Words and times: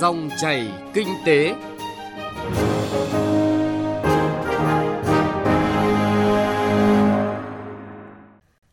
Dòng 0.00 0.28
chảy 0.40 0.68
kinh 0.94 1.08
tế. 1.26 1.54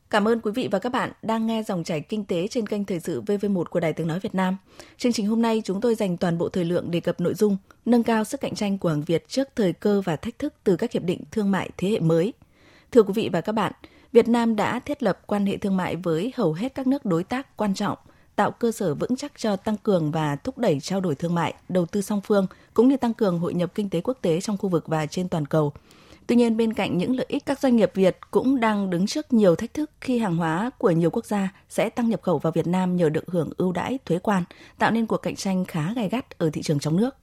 Cảm 0.09 0.27
ơn 0.27 0.39
quý 0.39 0.51
vị 0.55 0.67
và 0.71 0.79
các 0.79 0.91
bạn 0.91 1.11
đang 1.21 1.47
nghe 1.47 1.63
dòng 1.63 1.83
chảy 1.83 2.01
kinh 2.01 2.25
tế 2.25 2.47
trên 2.47 2.67
kênh 2.67 2.85
Thời 2.85 2.99
sự 2.99 3.21
VV1 3.21 3.63
của 3.63 3.79
Đài 3.79 3.93
Tiếng 3.93 4.07
Nói 4.07 4.19
Việt 4.19 4.35
Nam. 4.35 4.57
Chương 4.97 5.13
trình 5.13 5.27
hôm 5.27 5.41
nay 5.41 5.61
chúng 5.65 5.81
tôi 5.81 5.95
dành 5.95 6.17
toàn 6.17 6.37
bộ 6.37 6.49
thời 6.49 6.65
lượng 6.65 6.91
đề 6.91 6.99
cập 6.99 7.21
nội 7.21 7.33
dung 7.33 7.57
nâng 7.85 8.03
cao 8.03 8.23
sức 8.23 8.41
cạnh 8.41 8.55
tranh 8.55 8.77
của 8.77 8.89
hàng 8.89 9.03
Việt 9.03 9.27
trước 9.27 9.47
thời 9.55 9.73
cơ 9.73 10.01
và 10.01 10.15
thách 10.15 10.39
thức 10.39 10.53
từ 10.63 10.75
các 10.75 10.91
hiệp 10.91 11.03
định 11.03 11.21
thương 11.31 11.51
mại 11.51 11.69
thế 11.77 11.89
hệ 11.89 11.99
mới. 11.99 12.33
Thưa 12.91 13.03
quý 13.03 13.13
vị 13.15 13.29
và 13.33 13.41
các 13.41 13.51
bạn, 13.51 13.73
Việt 14.11 14.27
Nam 14.27 14.55
đã 14.55 14.79
thiết 14.79 15.03
lập 15.03 15.19
quan 15.27 15.45
hệ 15.45 15.57
thương 15.57 15.77
mại 15.77 15.95
với 15.95 16.33
hầu 16.35 16.53
hết 16.53 16.75
các 16.75 16.87
nước 16.87 17.05
đối 17.05 17.23
tác 17.23 17.57
quan 17.57 17.73
trọng, 17.73 17.97
tạo 18.35 18.51
cơ 18.51 18.71
sở 18.71 18.95
vững 18.95 19.15
chắc 19.15 19.31
cho 19.37 19.55
tăng 19.55 19.77
cường 19.77 20.11
và 20.11 20.35
thúc 20.35 20.57
đẩy 20.57 20.79
trao 20.79 21.01
đổi 21.01 21.15
thương 21.15 21.35
mại, 21.35 21.53
đầu 21.69 21.85
tư 21.85 22.01
song 22.01 22.21
phương 22.21 22.47
cũng 22.73 22.87
như 22.87 22.97
tăng 22.97 23.13
cường 23.13 23.39
hội 23.39 23.53
nhập 23.53 23.71
kinh 23.75 23.89
tế 23.89 24.01
quốc 24.01 24.17
tế 24.21 24.41
trong 24.41 24.57
khu 24.57 24.69
vực 24.69 24.87
và 24.87 25.05
trên 25.05 25.29
toàn 25.29 25.45
cầu. 25.45 25.73
Tuy 26.27 26.35
nhiên, 26.35 26.57
bên 26.57 26.73
cạnh 26.73 26.97
những 26.97 27.15
lợi 27.15 27.25
ích 27.29 27.45
các 27.45 27.59
doanh 27.59 27.75
nghiệp 27.75 27.91
Việt 27.93 28.17
cũng 28.31 28.59
đang 28.59 28.89
đứng 28.89 29.07
trước 29.07 29.33
nhiều 29.33 29.55
thách 29.55 29.73
thức 29.73 29.91
khi 30.01 30.19
hàng 30.19 30.37
hóa 30.37 30.69
của 30.77 30.91
nhiều 30.91 31.09
quốc 31.09 31.25
gia 31.25 31.49
sẽ 31.69 31.89
tăng 31.89 32.09
nhập 32.09 32.21
khẩu 32.21 32.39
vào 32.39 32.51
Việt 32.51 32.67
Nam 32.67 32.95
nhờ 32.95 33.09
được 33.09 33.23
hưởng 33.27 33.49
ưu 33.57 33.71
đãi 33.71 33.99
thuế 34.05 34.19
quan, 34.19 34.43
tạo 34.77 34.91
nên 34.91 35.05
cuộc 35.05 35.17
cạnh 35.17 35.35
tranh 35.35 35.65
khá 35.65 35.93
gay 35.93 36.09
gắt 36.09 36.37
ở 36.37 36.49
thị 36.53 36.61
trường 36.61 36.79
trong 36.79 36.97
nước. 36.97 37.15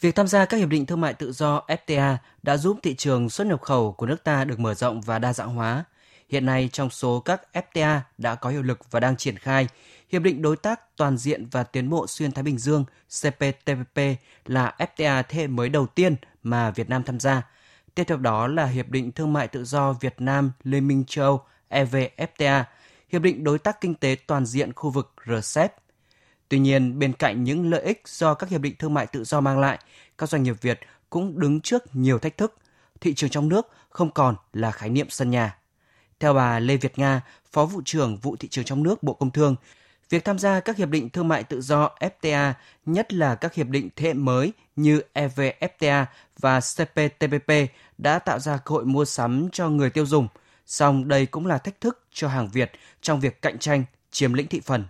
Việc 0.00 0.14
tham 0.14 0.26
gia 0.26 0.44
các 0.44 0.56
hiệp 0.56 0.68
định 0.68 0.86
thương 0.86 1.00
mại 1.00 1.14
tự 1.14 1.32
do 1.32 1.62
FTA 1.68 2.16
đã 2.42 2.56
giúp 2.56 2.78
thị 2.82 2.94
trường 2.94 3.30
xuất 3.30 3.46
nhập 3.46 3.60
khẩu 3.60 3.92
của 3.92 4.06
nước 4.06 4.24
ta 4.24 4.44
được 4.44 4.60
mở 4.60 4.74
rộng 4.74 5.00
và 5.00 5.18
đa 5.18 5.32
dạng 5.32 5.54
hóa. 5.54 5.84
Hiện 6.30 6.46
nay, 6.46 6.68
trong 6.72 6.90
số 6.90 7.20
các 7.20 7.42
FTA 7.52 8.00
đã 8.18 8.34
có 8.34 8.50
hiệu 8.50 8.62
lực 8.62 8.90
và 8.90 9.00
đang 9.00 9.16
triển 9.16 9.36
khai, 9.36 9.68
Hiệp 10.08 10.22
định 10.22 10.42
Đối 10.42 10.56
tác 10.56 10.96
Toàn 10.96 11.16
diện 11.16 11.46
và 11.50 11.62
Tiến 11.62 11.90
bộ 11.90 12.06
Xuyên 12.06 12.32
Thái 12.32 12.42
Bình 12.42 12.58
Dương 12.58 12.84
CPTPP 13.08 14.00
là 14.44 14.74
FTA 14.78 15.22
thế 15.28 15.40
hệ 15.40 15.46
mới 15.46 15.68
đầu 15.68 15.86
tiên 15.86 16.16
mà 16.42 16.70
Việt 16.70 16.90
Nam 16.90 17.02
tham 17.02 17.20
gia. 17.20 17.42
Tiếp 17.94 18.04
theo 18.04 18.16
đó 18.16 18.46
là 18.46 18.66
Hiệp 18.66 18.88
định 18.88 19.12
Thương 19.12 19.32
mại 19.32 19.48
Tự 19.48 19.64
do 19.64 19.92
Việt 19.92 20.14
Nam 20.18 20.52
Liên 20.64 20.88
minh 20.88 21.04
châu 21.06 21.40
EVFTA, 21.70 22.64
Hiệp 23.08 23.22
định 23.22 23.44
Đối 23.44 23.58
tác 23.58 23.80
Kinh 23.80 23.94
tế 23.94 24.16
Toàn 24.26 24.46
diện 24.46 24.72
khu 24.72 24.90
vực 24.90 25.14
RCEP. 25.26 25.74
Tuy 26.48 26.58
nhiên, 26.58 26.98
bên 26.98 27.12
cạnh 27.12 27.44
những 27.44 27.70
lợi 27.70 27.82
ích 27.82 28.02
do 28.06 28.34
các 28.34 28.50
hiệp 28.50 28.60
định 28.60 28.74
thương 28.78 28.94
mại 28.94 29.06
tự 29.06 29.24
do 29.24 29.40
mang 29.40 29.58
lại, 29.58 29.78
các 30.18 30.28
doanh 30.28 30.42
nghiệp 30.42 30.56
Việt 30.60 30.80
cũng 31.10 31.40
đứng 31.40 31.60
trước 31.60 31.96
nhiều 31.96 32.18
thách 32.18 32.36
thức. 32.36 32.56
Thị 33.00 33.14
trường 33.14 33.30
trong 33.30 33.48
nước 33.48 33.68
không 33.88 34.10
còn 34.10 34.34
là 34.52 34.70
khái 34.70 34.88
niệm 34.88 35.06
sân 35.10 35.30
nhà. 35.30 35.59
Theo 36.20 36.34
bà 36.34 36.58
Lê 36.58 36.76
Việt 36.76 36.98
Nga, 36.98 37.20
Phó 37.52 37.64
vụ 37.64 37.82
trưởng 37.84 38.16
vụ 38.16 38.36
thị 38.36 38.48
trường 38.48 38.64
trong 38.64 38.82
nước 38.82 39.02
Bộ 39.02 39.14
Công 39.14 39.30
Thương, 39.30 39.56
việc 40.10 40.24
tham 40.24 40.38
gia 40.38 40.60
các 40.60 40.76
hiệp 40.76 40.88
định 40.88 41.10
thương 41.10 41.28
mại 41.28 41.44
tự 41.44 41.60
do 41.60 41.90
FTA, 42.00 42.52
nhất 42.86 43.12
là 43.12 43.34
các 43.34 43.54
hiệp 43.54 43.66
định 43.66 43.88
thế 43.96 44.06
hệ 44.06 44.12
mới 44.14 44.52
như 44.76 45.02
EVFTA 45.14 46.04
và 46.38 46.60
CPTPP 46.60 47.52
đã 47.98 48.18
tạo 48.18 48.38
ra 48.38 48.56
cơ 48.56 48.72
hội 48.72 48.84
mua 48.84 49.04
sắm 49.04 49.48
cho 49.52 49.68
người 49.68 49.90
tiêu 49.90 50.06
dùng, 50.06 50.28
song 50.66 51.08
đây 51.08 51.26
cũng 51.26 51.46
là 51.46 51.58
thách 51.58 51.80
thức 51.80 52.04
cho 52.12 52.28
hàng 52.28 52.48
Việt 52.48 52.72
trong 53.02 53.20
việc 53.20 53.42
cạnh 53.42 53.58
tranh 53.58 53.84
chiếm 54.10 54.32
lĩnh 54.32 54.46
thị 54.46 54.60
phần. 54.60 54.84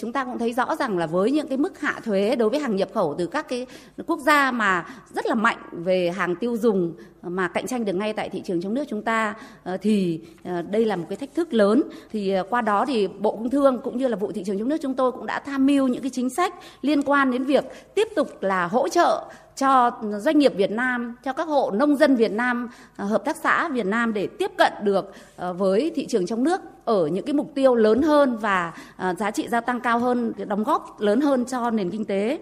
Chúng 0.00 0.12
ta 0.12 0.24
cũng 0.24 0.38
thấy 0.38 0.52
rõ 0.52 0.76
rằng 0.76 0.98
là 0.98 1.06
với 1.06 1.30
những 1.30 1.48
cái 1.48 1.58
mức 1.58 1.80
hạ 1.80 2.00
thuế 2.04 2.36
đối 2.36 2.50
với 2.50 2.60
hàng 2.60 2.76
nhập 2.76 2.88
khẩu 2.94 3.14
từ 3.18 3.26
các 3.26 3.48
cái 3.48 3.66
quốc 4.06 4.18
gia 4.18 4.50
mà 4.50 4.86
rất 5.14 5.26
là 5.26 5.34
mạnh 5.34 5.58
về 5.72 6.10
hàng 6.10 6.36
tiêu 6.36 6.56
dùng 6.56 6.94
mà 7.22 7.48
cạnh 7.48 7.66
tranh 7.66 7.84
được 7.84 7.92
ngay 7.92 8.12
tại 8.12 8.28
thị 8.28 8.42
trường 8.44 8.62
trong 8.62 8.74
nước 8.74 8.84
chúng 8.88 9.02
ta 9.02 9.34
ờ, 9.64 9.76
thì 9.76 10.20
ờ, 10.44 10.62
đây 10.62 10.84
là 10.84 10.96
một 10.96 11.06
cái 11.08 11.16
thách 11.16 11.34
thức 11.34 11.52
lớn. 11.52 11.82
Thì 12.12 12.30
ờ, 12.30 12.42
qua 12.50 12.60
đó 12.60 12.84
thì 12.86 13.08
Bộ 13.08 13.30
Công 13.30 13.50
Thương 13.50 13.80
cũng 13.84 13.98
như 13.98 14.08
là 14.08 14.16
vụ 14.16 14.32
thị 14.32 14.44
trường 14.44 14.58
trong 14.58 14.68
nước 14.68 14.76
chúng 14.82 14.94
tôi 14.94 15.12
cũng 15.12 15.26
đã 15.26 15.40
tham 15.40 15.66
mưu 15.66 15.88
những 15.88 16.02
cái 16.02 16.10
chính 16.10 16.30
sách 16.30 16.54
liên 16.82 17.02
quan 17.02 17.30
đến 17.30 17.44
việc 17.44 17.64
tiếp 17.94 18.08
tục 18.16 18.42
là 18.42 18.66
hỗ 18.66 18.88
trợ 18.88 19.24
cho 19.56 19.90
doanh 20.18 20.38
nghiệp 20.38 20.52
Việt 20.56 20.70
Nam, 20.70 21.16
cho 21.24 21.32
các 21.32 21.48
hộ 21.48 21.70
nông 21.70 21.96
dân 21.96 22.16
Việt 22.16 22.32
Nam, 22.32 22.68
ờ, 22.96 23.04
hợp 23.04 23.24
tác 23.24 23.36
xã 23.36 23.68
Việt 23.68 23.86
Nam 23.86 24.12
để 24.14 24.26
tiếp 24.26 24.50
cận 24.58 24.72
được 24.82 25.12
ờ, 25.36 25.52
với 25.52 25.92
thị 25.94 26.06
trường 26.06 26.26
trong 26.26 26.44
nước 26.44 26.60
ở 26.84 27.06
những 27.06 27.24
cái 27.24 27.34
mục 27.34 27.52
tiêu 27.54 27.74
lớn 27.74 28.02
hơn 28.02 28.36
và 28.36 28.72
ờ, 28.96 29.14
giá 29.14 29.30
trị 29.30 29.48
gia 29.48 29.60
tăng 29.60 29.80
cao 29.80 29.98
hơn, 29.98 30.32
đóng 30.46 30.64
góp 30.64 31.00
lớn 31.00 31.20
hơn 31.20 31.44
cho 31.44 31.70
nền 31.70 31.90
kinh 31.90 32.04
tế. 32.04 32.40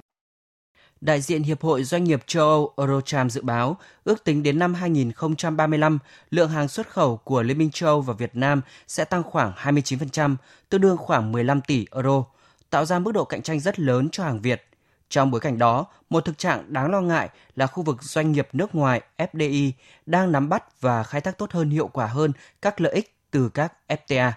Đại 1.00 1.20
diện 1.20 1.42
Hiệp 1.42 1.62
hội 1.62 1.84
Doanh 1.84 2.04
nghiệp 2.04 2.22
châu 2.26 2.48
Âu 2.48 2.72
Eurocharm 2.76 3.28
dự 3.28 3.42
báo, 3.42 3.76
ước 4.04 4.24
tính 4.24 4.42
đến 4.42 4.58
năm 4.58 4.74
2035, 4.74 5.98
lượng 6.30 6.48
hàng 6.48 6.68
xuất 6.68 6.88
khẩu 6.90 7.16
của 7.16 7.42
Liên 7.42 7.58
minh 7.58 7.70
châu 7.70 7.88
Âu 7.88 8.00
và 8.00 8.14
Việt 8.14 8.30
Nam 8.36 8.60
sẽ 8.88 9.04
tăng 9.04 9.22
khoảng 9.22 9.52
29%, 9.56 10.36
tương 10.68 10.80
đương 10.80 10.96
khoảng 10.96 11.32
15 11.32 11.60
tỷ 11.60 11.86
euro, 11.90 12.24
tạo 12.70 12.84
ra 12.84 12.98
mức 12.98 13.12
độ 13.12 13.24
cạnh 13.24 13.42
tranh 13.42 13.60
rất 13.60 13.80
lớn 13.80 14.08
cho 14.12 14.24
hàng 14.24 14.40
Việt. 14.40 14.71
Trong 15.12 15.30
bối 15.30 15.40
cảnh 15.40 15.58
đó, 15.58 15.86
một 16.10 16.24
thực 16.24 16.38
trạng 16.38 16.72
đáng 16.72 16.90
lo 16.90 17.00
ngại 17.00 17.28
là 17.56 17.66
khu 17.66 17.82
vực 17.82 18.02
doanh 18.02 18.32
nghiệp 18.32 18.48
nước 18.52 18.74
ngoài 18.74 19.02
FDI 19.18 19.72
đang 20.06 20.32
nắm 20.32 20.48
bắt 20.48 20.80
và 20.80 21.02
khai 21.02 21.20
thác 21.20 21.38
tốt 21.38 21.52
hơn 21.52 21.70
hiệu 21.70 21.88
quả 21.88 22.06
hơn 22.06 22.32
các 22.62 22.80
lợi 22.80 22.92
ích 22.92 23.16
từ 23.30 23.48
các 23.48 23.72
FTA. 23.88 24.32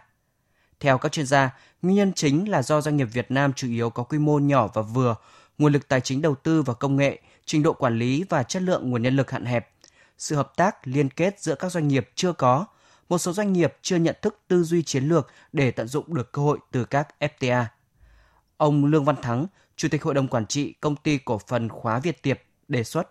Theo 0.80 0.98
các 0.98 1.12
chuyên 1.12 1.26
gia, 1.26 1.58
nguyên 1.82 1.96
nhân 1.96 2.14
chính 2.14 2.50
là 2.50 2.62
do 2.62 2.82
doanh 2.82 2.98
nghiệp 2.98 3.06
Việt 3.14 3.32
Nam 3.32 3.54
chủ 3.54 3.68
yếu 3.68 3.90
có 3.90 4.04
quy 4.04 4.18
mô 4.18 4.40
nhỏ 4.40 4.68
và 4.74 4.82
vừa, 4.82 5.16
nguồn 5.58 5.74
lực 5.74 5.88
tài 5.88 6.02
chính 6.02 6.22
đầu 6.22 6.36
tư 6.36 6.62
và 6.62 6.74
công 6.74 6.96
nghệ, 6.96 7.20
trình 7.46 7.64
độ 7.64 7.74
quản 7.74 8.00
lý 8.00 8.26
và 8.30 8.44
chất 8.44 8.62
lượng 8.62 8.90
nguồn 8.90 9.02
nhân 9.02 9.16
lực 9.16 9.32
hạn 9.32 9.46
hẹp. 9.46 9.70
Sự 10.18 10.36
hợp 10.36 10.52
tác 10.56 10.88
liên 10.88 11.10
kết 11.10 11.40
giữa 11.40 11.56
các 11.56 11.72
doanh 11.72 11.88
nghiệp 11.88 12.10
chưa 12.16 12.34
có, 12.34 12.66
một 13.10 13.18
số 13.18 13.34
doanh 13.34 13.54
nghiệp 13.54 13.76
chưa 13.82 13.98
nhận 13.98 14.16
thức 14.22 14.40
tư 14.48 14.64
duy 14.64 14.84
chiến 14.84 15.04
lược 15.04 15.28
để 15.54 15.72
tận 15.72 15.88
dụng 15.88 16.16
được 16.16 16.32
cơ 16.32 16.42
hội 16.42 16.60
từ 16.72 16.86
các 16.86 17.08
FTA. 17.20 17.66
Ông 18.58 18.86
Lương 18.86 19.06
Văn 19.06 19.16
Thắng, 19.22 19.46
Chủ 19.78 19.88
tịch 19.92 20.04
Hội 20.04 20.14
đồng 20.14 20.28
Quản 20.28 20.46
trị 20.46 20.74
Công 20.82 20.96
ty 20.96 21.18
Cổ 21.26 21.40
phần 21.48 21.70
Khóa 21.70 22.00
Việt 22.00 22.24
Tiệp 22.24 22.40
đề 22.68 22.84
xuất. 22.84 23.08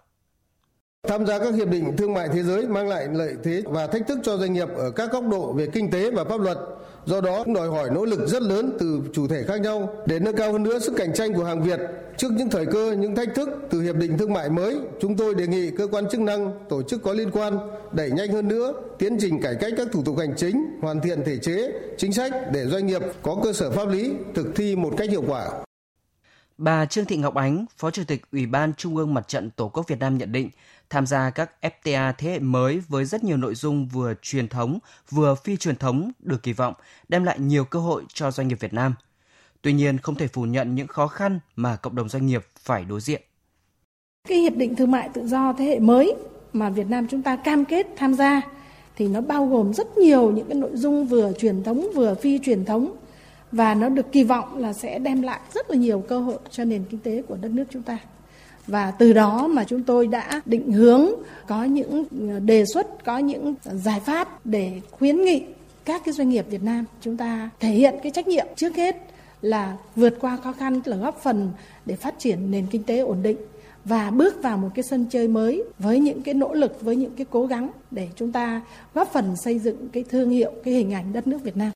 Tham 1.09 1.27
gia 1.27 1.39
các 1.39 1.55
hiệp 1.55 1.69
định 1.69 1.97
thương 1.97 2.15
mại 2.15 2.29
thế 2.29 2.43
giới 2.43 2.67
mang 2.69 2.89
lại 2.89 3.09
lợi 3.13 3.35
thế 3.45 3.63
và 3.67 3.87
thách 3.87 4.09
thức 4.09 4.19
cho 4.23 4.37
doanh 4.37 4.53
nghiệp 4.53 4.69
ở 4.77 4.91
các 4.91 5.13
góc 5.13 5.25
độ 5.31 5.53
về 5.53 5.67
kinh 5.73 5.91
tế 5.91 6.11
và 6.11 6.25
pháp 6.25 6.41
luật. 6.41 6.59
Do 7.05 7.21
đó, 7.21 7.45
đòi 7.55 7.69
hỏi 7.69 7.91
nỗ 7.91 8.05
lực 8.05 8.29
rất 8.29 8.43
lớn 8.43 8.77
từ 8.79 9.01
chủ 9.13 9.29
thể 9.29 9.43
khác 9.43 9.61
nhau 9.61 9.97
để 10.07 10.19
nâng 10.19 10.37
cao 10.37 10.53
hơn 10.53 10.63
nữa 10.63 10.79
sức 10.79 10.93
cạnh 10.97 11.15
tranh 11.15 11.35
của 11.35 11.45
hàng 11.45 11.63
Việt. 11.63 11.81
Trước 12.17 12.33
những 12.33 12.51
thời 12.51 12.67
cơ, 12.67 12.97
những 12.99 13.17
thách 13.17 13.35
thức 13.35 13.49
từ 13.71 13.83
hiệp 13.83 13.97
định 13.97 14.19
thương 14.19 14.33
mại 14.33 14.51
mới, 14.51 14.79
chúng 15.01 15.17
tôi 15.17 15.35
đề 15.35 15.47
nghị 15.47 15.71
cơ 15.71 15.87
quan 15.87 16.09
chức 16.09 16.21
năng, 16.21 16.53
tổ 16.69 16.83
chức 16.83 17.03
có 17.03 17.13
liên 17.13 17.31
quan 17.31 17.59
đẩy 17.93 18.11
nhanh 18.11 18.33
hơn 18.33 18.49
nữa 18.49 18.73
tiến 18.99 19.17
trình 19.21 19.43
cải 19.43 19.55
cách 19.61 19.73
các 19.77 19.89
thủ 19.93 20.03
tục 20.05 20.19
hành 20.19 20.35
chính, 20.37 20.65
hoàn 20.81 21.01
thiện 21.01 21.25
thể 21.25 21.39
chế, 21.39 21.73
chính 21.99 22.13
sách 22.13 22.33
để 22.53 22.67
doanh 22.67 22.87
nghiệp 22.87 23.03
có 23.23 23.37
cơ 23.45 23.53
sở 23.53 23.71
pháp 23.71 23.89
lý 23.89 24.15
thực 24.35 24.47
thi 24.57 24.77
một 24.77 24.95
cách 24.97 25.11
hiệu 25.11 25.25
quả. 25.27 25.51
Bà 26.59 26.87
Trương 26.87 27.05
Thị 27.05 27.17
Ngọc 27.17 27.35
Ánh, 27.35 27.67
Phó 27.77 27.91
Chủ 27.91 28.03
tịch 28.05 28.23
Ủy 28.33 28.47
ban 28.47 28.75
Trung 28.75 28.97
ương 28.97 29.15
Mặt 29.15 29.29
trận 29.29 29.51
Tổ 29.51 29.69
quốc 29.69 29.89
Việt 29.89 29.99
Nam 29.99 30.19
nhận 30.19 30.33
định, 30.33 30.51
tham 30.91 31.07
gia 31.07 31.31
các 31.31 31.51
FTA 31.63 32.13
thế 32.19 32.31
hệ 32.31 32.39
mới 32.39 32.83
với 32.89 33.05
rất 33.05 33.25
nhiều 33.25 33.37
nội 33.37 33.55
dung 33.55 33.89
vừa 33.89 34.15
truyền 34.23 34.49
thống, 34.49 34.79
vừa 35.11 35.35
phi 35.35 35.57
truyền 35.57 35.77
thống 35.77 36.13
được 36.19 36.43
kỳ 36.43 36.53
vọng 36.53 36.75
đem 37.09 37.25
lại 37.25 37.39
nhiều 37.39 37.65
cơ 37.65 37.79
hội 37.79 38.03
cho 38.13 38.31
doanh 38.31 38.49
nghiệp 38.49 38.61
Việt 38.61 38.73
Nam. 38.73 38.95
Tuy 39.63 39.73
nhiên, 39.73 39.99
không 39.99 40.15
thể 40.15 40.27
phủ 40.27 40.43
nhận 40.43 40.75
những 40.75 40.87
khó 40.87 41.07
khăn 41.07 41.41
mà 41.57 41.77
cộng 41.77 41.95
đồng 41.95 42.09
doanh 42.09 42.27
nghiệp 42.27 42.47
phải 42.59 42.85
đối 42.85 43.01
diện. 43.01 43.23
Cái 44.29 44.39
hiệp 44.39 44.57
định 44.57 44.77
thương 44.77 44.91
mại 44.91 45.09
tự 45.15 45.27
do 45.27 45.53
thế 45.59 45.65
hệ 45.65 45.79
mới 45.79 46.15
mà 46.53 46.71
Việt 46.71 46.87
Nam 46.87 47.07
chúng 47.11 47.23
ta 47.23 47.37
cam 47.37 47.65
kết 47.65 47.87
tham 47.97 48.15
gia 48.15 48.43
thì 48.97 49.09
nó 49.09 49.21
bao 49.21 49.47
gồm 49.47 49.75
rất 49.75 49.99
nhiều 49.99 50.31
những 50.31 50.49
cái 50.49 50.55
nội 50.55 50.71
dung 50.75 51.07
vừa 51.07 51.33
truyền 51.39 51.63
thống 51.63 51.89
vừa 51.95 52.15
phi 52.15 52.39
truyền 52.39 52.65
thống 52.65 52.97
và 53.55 53.75
nó 53.75 53.89
được 53.89 54.13
kỳ 54.13 54.25
vọng 54.25 54.59
là 54.59 54.73
sẽ 54.73 54.99
đem 54.99 55.23
lại 55.23 55.41
rất 55.55 55.71
là 55.71 55.77
nhiều 55.77 56.05
cơ 56.09 56.19
hội 56.19 56.39
cho 56.51 56.65
nền 56.65 56.85
kinh 56.91 57.01
tế 57.01 57.23
của 57.23 57.37
đất 57.41 57.51
nước 57.51 57.65
chúng 57.71 57.83
ta 57.83 57.99
và 58.67 58.91
từ 58.91 59.13
đó 59.13 59.47
mà 59.47 59.65
chúng 59.65 59.83
tôi 59.83 60.07
đã 60.07 60.41
định 60.47 60.73
hướng 60.73 61.09
có 61.47 61.65
những 61.65 62.05
ờ, 62.29 62.41
đề 62.41 62.65
xuất, 62.65 63.05
có 63.05 63.19
những 63.19 63.55
giải 63.65 64.01
pháp 64.01 64.47
để 64.47 64.81
khuyến 64.91 65.25
nghị 65.25 65.43
các 65.85 66.03
cái 66.05 66.15
doanh 66.15 66.29
nghiệp 66.29 66.47
Việt 66.51 66.63
Nam 66.63 66.85
chúng 67.01 67.17
ta 67.17 67.51
thể 67.61 67.69
hiện 67.69 67.95
cái 68.03 68.13
trách 68.13 68.29
nhiệm 68.29 68.47
trước 68.57 68.77
hết 68.77 68.97
là 69.43 69.77
vượt 69.97 70.15
qua 70.21 70.37
khó 70.37 70.53
khăn, 70.53 70.81
là 70.85 70.97
góp 70.97 71.21
phần 71.23 71.51
để 71.87 71.97
phát 71.97 72.15
triển 72.19 72.51
nền 72.51 72.67
kinh 72.71 72.83
tế 72.83 72.99
ổn 72.99 73.23
định 73.23 73.37
và 73.85 74.11
bước 74.11 74.43
vào 74.43 74.57
một 74.57 74.69
cái 74.75 74.83
sân 74.83 75.07
chơi 75.11 75.29
mới 75.29 75.65
với 75.79 76.01
những 76.01 76.23
cái 76.23 76.35
nỗ 76.35 76.55
lực, 76.55 76.81
với 76.81 76.97
những 76.97 77.13
cái 77.17 77.27
cố 77.31 77.47
gắng 77.47 77.71
để 77.91 78.09
chúng 78.17 78.33
ta 78.33 78.61
góp 78.95 79.13
phần 79.13 79.37
xây 79.37 79.59
dựng 79.59 79.89
cái 79.93 80.05
thương 80.09 80.31
hiệu, 80.31 80.53
cái 80.65 80.75
hình 80.75 80.95
ảnh 80.95 81.13
đất 81.13 81.27
nước 81.27 81.39
Việt 81.45 81.57
Nam. 81.57 81.71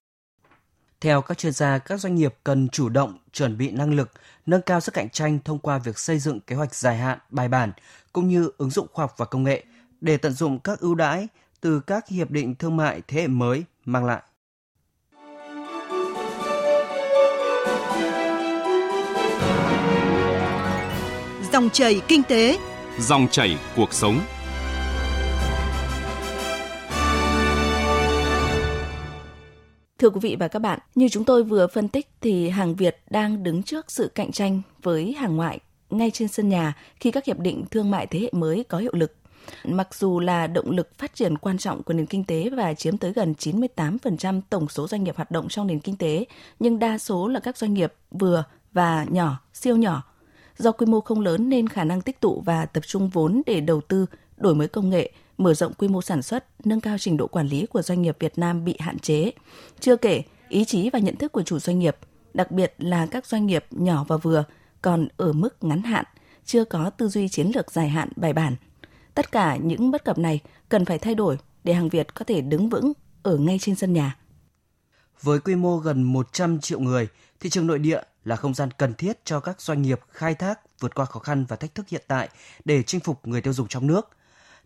Theo 1.00 1.22
các 1.22 1.38
chuyên 1.38 1.52
gia, 1.52 1.78
các 1.78 2.00
doanh 2.00 2.14
nghiệp 2.14 2.34
cần 2.44 2.68
chủ 2.68 2.88
động 2.88 3.18
chuẩn 3.32 3.58
bị 3.58 3.70
năng 3.70 3.94
lực, 3.94 4.10
nâng 4.46 4.62
cao 4.62 4.80
sức 4.80 4.94
cạnh 4.94 5.10
tranh 5.10 5.38
thông 5.44 5.58
qua 5.58 5.78
việc 5.78 5.98
xây 5.98 6.18
dựng 6.18 6.40
kế 6.40 6.56
hoạch 6.56 6.74
dài 6.74 6.96
hạn, 6.96 7.18
bài 7.30 7.48
bản 7.48 7.72
cũng 8.12 8.28
như 8.28 8.50
ứng 8.58 8.70
dụng 8.70 8.86
khoa 8.92 9.02
học 9.02 9.14
và 9.16 9.26
công 9.26 9.44
nghệ 9.44 9.64
để 10.00 10.16
tận 10.16 10.32
dụng 10.32 10.58
các 10.58 10.80
ưu 10.80 10.94
đãi 10.94 11.28
từ 11.60 11.80
các 11.80 12.08
hiệp 12.08 12.30
định 12.30 12.54
thương 12.54 12.76
mại 12.76 13.02
thế 13.08 13.20
hệ 13.20 13.26
mới 13.26 13.64
mang 13.84 14.04
lại. 14.04 14.22
Dòng 21.52 21.70
chảy 21.72 22.00
kinh 22.08 22.22
tế, 22.22 22.58
dòng 22.98 23.28
chảy 23.30 23.58
cuộc 23.76 23.92
sống. 23.92 24.20
Thưa 29.98 30.10
quý 30.10 30.20
vị 30.22 30.36
và 30.40 30.48
các 30.48 30.58
bạn, 30.58 30.78
như 30.94 31.08
chúng 31.08 31.24
tôi 31.24 31.44
vừa 31.44 31.66
phân 31.66 31.88
tích 31.88 32.08
thì 32.20 32.48
hàng 32.48 32.74
Việt 32.74 32.96
đang 33.10 33.42
đứng 33.42 33.62
trước 33.62 33.90
sự 33.90 34.10
cạnh 34.14 34.32
tranh 34.32 34.62
với 34.82 35.12
hàng 35.12 35.36
ngoại 35.36 35.58
ngay 35.90 36.10
trên 36.10 36.28
sân 36.28 36.48
nhà 36.48 36.74
khi 37.00 37.10
các 37.10 37.24
hiệp 37.24 37.38
định 37.38 37.64
thương 37.70 37.90
mại 37.90 38.06
thế 38.06 38.18
hệ 38.18 38.28
mới 38.32 38.64
có 38.68 38.78
hiệu 38.78 38.92
lực. 38.94 39.14
Mặc 39.64 39.94
dù 39.94 40.20
là 40.20 40.46
động 40.46 40.70
lực 40.70 40.98
phát 40.98 41.14
triển 41.14 41.38
quan 41.38 41.58
trọng 41.58 41.82
của 41.82 41.94
nền 41.94 42.06
kinh 42.06 42.24
tế 42.24 42.50
và 42.56 42.74
chiếm 42.74 42.98
tới 42.98 43.12
gần 43.12 43.34
98% 43.38 44.40
tổng 44.50 44.68
số 44.68 44.88
doanh 44.88 45.04
nghiệp 45.04 45.16
hoạt 45.16 45.30
động 45.30 45.48
trong 45.48 45.66
nền 45.66 45.80
kinh 45.80 45.96
tế, 45.96 46.24
nhưng 46.60 46.78
đa 46.78 46.98
số 46.98 47.28
là 47.28 47.40
các 47.40 47.56
doanh 47.56 47.74
nghiệp 47.74 47.92
vừa 48.10 48.44
và 48.72 49.06
nhỏ, 49.08 49.40
siêu 49.52 49.76
nhỏ. 49.76 50.02
Do 50.58 50.72
quy 50.72 50.86
mô 50.86 51.00
không 51.00 51.20
lớn 51.20 51.48
nên 51.48 51.68
khả 51.68 51.84
năng 51.84 52.00
tích 52.00 52.20
tụ 52.20 52.42
và 52.46 52.66
tập 52.66 52.82
trung 52.86 53.08
vốn 53.08 53.42
để 53.46 53.60
đầu 53.60 53.80
tư, 53.80 54.06
đổi 54.36 54.54
mới 54.54 54.68
công 54.68 54.90
nghệ, 54.90 55.12
mở 55.38 55.54
rộng 55.54 55.72
quy 55.74 55.88
mô 55.88 56.02
sản 56.02 56.22
xuất, 56.22 56.44
nâng 56.64 56.80
cao 56.80 56.96
trình 56.98 57.16
độ 57.16 57.26
quản 57.26 57.46
lý 57.46 57.66
của 57.66 57.82
doanh 57.82 58.02
nghiệp 58.02 58.16
Việt 58.20 58.38
Nam 58.38 58.64
bị 58.64 58.76
hạn 58.78 58.98
chế. 58.98 59.32
Chưa 59.80 59.96
kể, 59.96 60.22
ý 60.48 60.64
chí 60.64 60.90
và 60.90 60.98
nhận 60.98 61.16
thức 61.16 61.32
của 61.32 61.42
chủ 61.42 61.58
doanh 61.58 61.78
nghiệp, 61.78 61.96
đặc 62.34 62.50
biệt 62.50 62.74
là 62.78 63.06
các 63.06 63.26
doanh 63.26 63.46
nghiệp 63.46 63.64
nhỏ 63.70 64.04
và 64.08 64.16
vừa, 64.16 64.44
còn 64.82 65.08
ở 65.16 65.32
mức 65.32 65.64
ngắn 65.64 65.82
hạn, 65.82 66.04
chưa 66.44 66.64
có 66.64 66.90
tư 66.90 67.08
duy 67.08 67.28
chiến 67.28 67.50
lược 67.54 67.72
dài 67.72 67.88
hạn 67.88 68.08
bài 68.16 68.32
bản. 68.32 68.56
Tất 69.14 69.32
cả 69.32 69.56
những 69.56 69.90
bất 69.90 70.04
cập 70.04 70.18
này 70.18 70.40
cần 70.68 70.84
phải 70.84 70.98
thay 70.98 71.14
đổi 71.14 71.38
để 71.64 71.74
hàng 71.74 71.88
Việt 71.88 72.14
có 72.14 72.24
thể 72.24 72.40
đứng 72.40 72.68
vững 72.68 72.92
ở 73.22 73.36
ngay 73.36 73.58
trên 73.60 73.74
sân 73.74 73.92
nhà. 73.92 74.16
Với 75.22 75.40
quy 75.40 75.54
mô 75.54 75.76
gần 75.76 76.02
100 76.02 76.60
triệu 76.60 76.80
người, 76.80 77.08
thị 77.40 77.50
trường 77.50 77.66
nội 77.66 77.78
địa 77.78 78.00
là 78.24 78.36
không 78.36 78.54
gian 78.54 78.68
cần 78.78 78.94
thiết 78.94 79.24
cho 79.24 79.40
các 79.40 79.60
doanh 79.60 79.82
nghiệp 79.82 80.00
khai 80.10 80.34
thác 80.34 80.80
vượt 80.80 80.94
qua 80.94 81.04
khó 81.04 81.20
khăn 81.20 81.44
và 81.48 81.56
thách 81.56 81.74
thức 81.74 81.88
hiện 81.88 82.02
tại 82.08 82.28
để 82.64 82.82
chinh 82.82 83.00
phục 83.00 83.26
người 83.26 83.40
tiêu 83.40 83.52
dùng 83.52 83.68
trong 83.68 83.86
nước. 83.86 84.08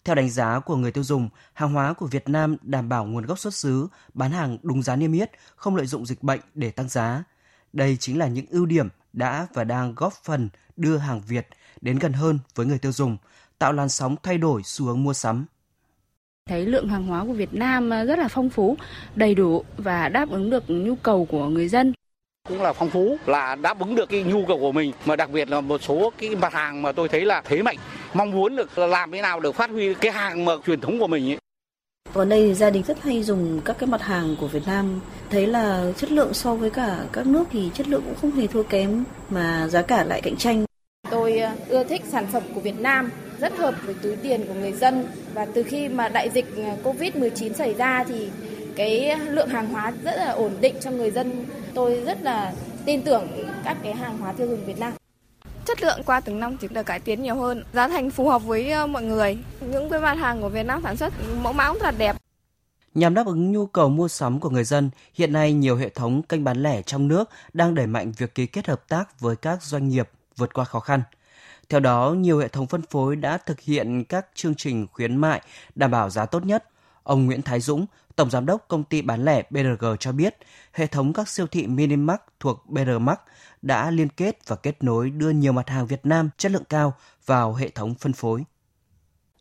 Theo 0.04 0.14
đánh 0.14 0.31
giá 0.31 0.60
của 0.60 0.76
người 0.76 0.93
tiêu 0.93 1.04
dùng, 1.04 1.28
hàng 1.52 1.72
hóa 1.72 1.93
của 1.93 2.06
Việt 2.06 2.28
Nam 2.28 2.56
đảm 2.62 2.88
bảo 2.88 3.04
nguồn 3.04 3.26
gốc 3.26 3.38
xuất 3.38 3.54
xứ, 3.54 3.87
bán 4.14 4.31
hàng 4.31 4.58
đúng 4.62 4.82
giá 4.82 4.96
niêm 4.96 5.12
yết, 5.12 5.31
không 5.56 5.76
lợi 5.76 5.87
dụng 5.87 6.06
dịch 6.06 6.22
bệnh 6.22 6.40
để 6.54 6.70
tăng 6.70 6.88
giá. 6.88 7.25
Đây 7.72 7.96
chính 8.00 8.19
là 8.19 8.26
những 8.26 8.46
ưu 8.50 8.66
điểm 8.66 8.88
đã 9.12 9.46
và 9.54 9.64
đang 9.64 9.94
góp 9.94 10.12
phần 10.12 10.49
đưa 10.76 10.96
hàng 10.96 11.20
Việt 11.28 11.49
đến 11.81 11.99
gần 11.99 12.12
hơn 12.12 12.38
với 12.54 12.66
người 12.66 12.78
tiêu 12.78 12.93
dùng, 12.93 13.16
tạo 13.58 13.72
làn 13.72 13.88
sóng 13.88 14.16
thay 14.22 14.38
đổi 14.38 14.62
xu 14.64 14.87
hướng 14.87 15.02
mua 15.02 15.12
sắm. 15.12 15.44
Thấy 16.46 16.66
lượng 16.66 16.88
hàng 16.88 17.06
hóa 17.06 17.25
của 17.25 17.32
Việt 17.32 17.55
Nam 17.55 17.90
rất 17.90 18.19
là 18.19 18.28
phong 18.28 18.50
phú, 18.50 18.76
đầy 19.16 19.34
đủ 19.34 19.64
và 19.76 20.08
đáp 20.08 20.31
ứng 20.31 20.50
được 20.50 20.64
nhu 20.69 20.96
cầu 20.96 21.25
của 21.25 21.48
người 21.48 21.69
dân 21.69 21.93
cũng 22.48 22.62
là 22.62 22.72
phong 22.72 22.90
phú 22.90 23.16
là 23.26 23.55
đáp 23.55 23.78
ứng 23.78 23.94
được 23.94 24.08
cái 24.08 24.22
nhu 24.22 24.46
cầu 24.46 24.58
của 24.58 24.72
mình 24.72 24.93
mà 25.06 25.16
đặc 25.16 25.31
biệt 25.31 25.50
là 25.50 25.60
một 25.60 25.82
số 25.82 26.12
cái 26.19 26.37
mặt 26.37 26.52
hàng 26.52 26.82
mà 26.82 26.93
tôi 26.93 27.08
thấy 27.08 27.25
là 27.25 27.43
thế 27.44 27.62
mạnh 27.62 27.76
mong 28.14 28.30
muốn 28.30 28.56
được 28.56 28.78
làm 28.78 29.12
thế 29.12 29.22
nào 29.22 29.40
được 29.40 29.54
phát 29.54 29.70
huy 29.70 29.94
cái 29.94 30.12
hàng 30.12 30.44
mà 30.44 30.52
truyền 30.66 30.80
thống 30.80 30.98
của 30.98 31.06
mình 31.06 31.30
ấy. 31.30 31.38
Ở 32.12 32.24
đây 32.24 32.48
thì 32.48 32.54
gia 32.54 32.70
đình 32.70 32.82
rất 32.86 33.02
hay 33.02 33.22
dùng 33.22 33.60
các 33.64 33.76
cái 33.78 33.86
mặt 33.86 34.02
hàng 34.02 34.36
của 34.40 34.46
Việt 34.46 34.62
Nam 34.66 35.00
thấy 35.30 35.46
là 35.46 35.92
chất 35.96 36.12
lượng 36.12 36.34
so 36.34 36.54
với 36.54 36.70
cả 36.70 36.98
các 37.12 37.26
nước 37.26 37.44
thì 37.50 37.70
chất 37.74 37.88
lượng 37.88 38.02
cũng 38.04 38.14
không 38.14 38.30
hề 38.30 38.46
thua 38.46 38.62
kém 38.62 39.04
mà 39.30 39.68
giá 39.68 39.82
cả 39.82 40.04
lại 40.04 40.20
cạnh 40.20 40.36
tranh. 40.36 40.64
Tôi 41.10 41.38
ờ, 41.38 41.50
ưa 41.68 41.84
thích 41.84 42.02
sản 42.08 42.26
phẩm 42.32 42.42
của 42.54 42.60
Việt 42.60 42.80
Nam 42.80 43.10
rất 43.40 43.58
hợp 43.58 43.74
với 43.84 43.94
túi 44.02 44.16
tiền 44.16 44.44
của 44.48 44.54
người 44.54 44.72
dân 44.72 45.06
và 45.34 45.46
từ 45.54 45.62
khi 45.62 45.88
mà 45.88 46.08
đại 46.08 46.30
dịch 46.30 46.46
ờ, 46.56 46.92
Covid-19 46.92 47.52
xảy 47.52 47.74
ra 47.74 48.04
thì 48.08 48.28
cái 48.76 49.18
lượng 49.18 49.48
hàng 49.48 49.68
hóa 49.68 49.92
rất 50.04 50.16
là 50.16 50.30
ổn 50.30 50.52
định 50.60 50.74
cho 50.80 50.90
người 50.90 51.10
dân. 51.10 51.44
Tôi 51.74 52.02
rất 52.06 52.22
là 52.22 52.52
tin 52.84 53.02
tưởng 53.02 53.28
các 53.64 53.76
cái 53.82 53.94
hàng 53.94 54.18
hóa 54.18 54.32
tiêu 54.32 54.46
dùng 54.46 54.64
Việt 54.66 54.78
Nam. 54.78 54.92
Chất 55.66 55.82
lượng 55.82 56.02
qua 56.06 56.20
từng 56.20 56.40
năm 56.40 56.56
thì 56.60 56.68
được 56.68 56.86
cải 56.86 57.00
tiến 57.00 57.22
nhiều 57.22 57.34
hơn, 57.34 57.64
giá 57.72 57.88
thành 57.88 58.10
phù 58.10 58.28
hợp 58.28 58.38
với 58.44 58.70
ờ, 58.70 58.86
mọi 58.86 59.02
người. 59.02 59.38
Những 59.60 59.90
cái 59.90 60.00
mặt 60.00 60.14
hàng 60.14 60.40
của 60.40 60.48
Việt 60.48 60.62
Nam 60.62 60.80
sản 60.82 60.96
xuất 60.96 61.12
mẫu 61.42 61.52
mã 61.52 61.68
cũng 61.68 61.78
thật 61.80 61.94
đẹp. 61.98 62.16
Nhằm 62.94 63.14
đáp 63.14 63.26
ứng 63.26 63.52
nhu 63.52 63.66
cầu 63.66 63.88
mua 63.88 64.08
sắm 64.08 64.40
của 64.40 64.50
người 64.50 64.64
dân, 64.64 64.90
hiện 65.14 65.32
nay 65.32 65.52
nhiều 65.52 65.76
hệ 65.76 65.88
thống 65.88 66.22
kênh 66.22 66.44
bán 66.44 66.62
lẻ 66.62 66.82
trong 66.82 67.08
nước 67.08 67.30
đang 67.52 67.74
đẩy 67.74 67.86
mạnh 67.86 68.12
việc 68.18 68.34
ký 68.34 68.46
kết 68.46 68.66
hợp 68.66 68.88
tác 68.88 69.20
với 69.20 69.36
các 69.36 69.62
doanh 69.62 69.88
nghiệp 69.88 70.10
vượt 70.36 70.54
qua 70.54 70.64
khó 70.64 70.80
khăn. 70.80 71.02
Theo 71.68 71.80
đó, 71.80 72.14
nhiều 72.18 72.38
hệ 72.38 72.48
thống 72.48 72.66
phân 72.66 72.82
phối 72.82 73.16
đã 73.16 73.38
thực 73.38 73.60
hiện 73.60 74.04
các 74.04 74.26
chương 74.34 74.54
trình 74.54 74.86
khuyến 74.92 75.16
mại 75.16 75.42
đảm 75.74 75.90
bảo 75.90 76.10
giá 76.10 76.26
tốt 76.26 76.44
nhất. 76.44 76.64
Ông 77.02 77.26
Nguyễn 77.26 77.42
Thái 77.42 77.60
Dũng, 77.60 77.86
Tổng 78.16 78.30
Giám 78.30 78.46
đốc 78.46 78.68
Công 78.68 78.84
ty 78.84 79.02
bán 79.02 79.24
lẻ 79.24 79.42
BRG 79.50 79.86
cho 80.00 80.12
biết, 80.12 80.36
hệ 80.72 80.86
thống 80.86 81.12
các 81.12 81.28
siêu 81.28 81.46
thị 81.46 81.66
Minimax 81.66 82.18
thuộc 82.40 82.62
BRMax 82.66 83.18
đã 83.62 83.90
liên 83.90 84.08
kết 84.08 84.38
và 84.46 84.56
kết 84.56 84.84
nối 84.84 85.10
đưa 85.10 85.30
nhiều 85.30 85.52
mặt 85.52 85.68
hàng 85.68 85.86
Việt 85.86 86.06
Nam 86.06 86.30
chất 86.36 86.52
lượng 86.52 86.64
cao 86.68 86.94
vào 87.26 87.54
hệ 87.54 87.68
thống 87.68 87.94
phân 87.94 88.12
phối. 88.12 88.44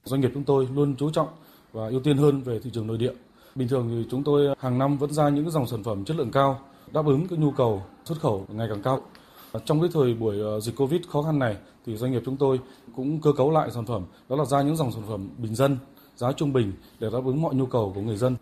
Doanh 0.04 0.22
nghiệp 0.22 0.32
chúng 0.34 0.44
tôi 0.44 0.68
luôn 0.74 0.96
chú 0.96 1.12
trọng 1.12 1.28
và 1.72 1.88
ưu 1.88 2.00
tiên 2.00 2.18
hơn 2.18 2.42
về 2.42 2.60
thị 2.64 2.70
trường 2.74 2.88
nội 2.88 2.98
địa. 2.98 3.14
Bình 3.56 3.68
thường 3.68 3.90
thì 3.90 4.10
chúng 4.12 4.24
tôi 4.24 4.56
hàng 4.60 4.78
năm 4.78 4.98
vẫn 4.98 5.14
ra 5.14 5.30
những 5.30 5.52
dòng 5.52 5.68
sản 5.68 5.84
phẩm 5.84 6.06
chất 6.06 6.18
lượng 6.18 6.32
cao, 6.32 6.60
đáp 6.92 7.06
ứng 7.06 7.28
cái 7.28 7.40
nhu 7.40 7.52
cầu 7.52 7.84
xuất 8.06 8.20
khẩu 8.20 8.46
ngày 8.50 8.68
càng 8.70 8.82
cao. 8.82 9.02
Trong 9.66 9.82
cái 9.82 9.90
thời 9.94 10.14
buổi 10.14 10.40
ờ, 10.40 10.60
dịch 10.60 10.76
Covid 10.78 11.02
khó 11.10 11.22
khăn 11.22 11.40
này 11.40 11.56
thì 11.86 11.98
doanh 11.98 12.12
nghiệp 12.12 12.22
chúng 12.26 12.38
tôi 12.38 12.60
cũng 12.96 13.22
cơ 13.22 13.32
cấu 13.38 13.52
lại 13.52 13.72
sản 13.72 13.86
phẩm, 13.86 14.06
đó 14.30 14.36
là 14.36 14.46
ra 14.46 14.62
những 14.62 14.76
dòng 14.76 14.92
sản 14.92 15.04
phẩm 15.08 15.30
bình 15.38 15.56
dân, 15.56 15.78
giá 16.16 16.32
trung 16.32 16.54
bình 16.54 16.74
để 17.00 17.10
đáp 17.14 17.22
ứng 17.26 17.42
mọi 17.42 17.56
nhu 17.56 17.66
cầu 17.66 17.92
của 17.96 18.02
người 18.02 18.18
dân. 18.18 18.36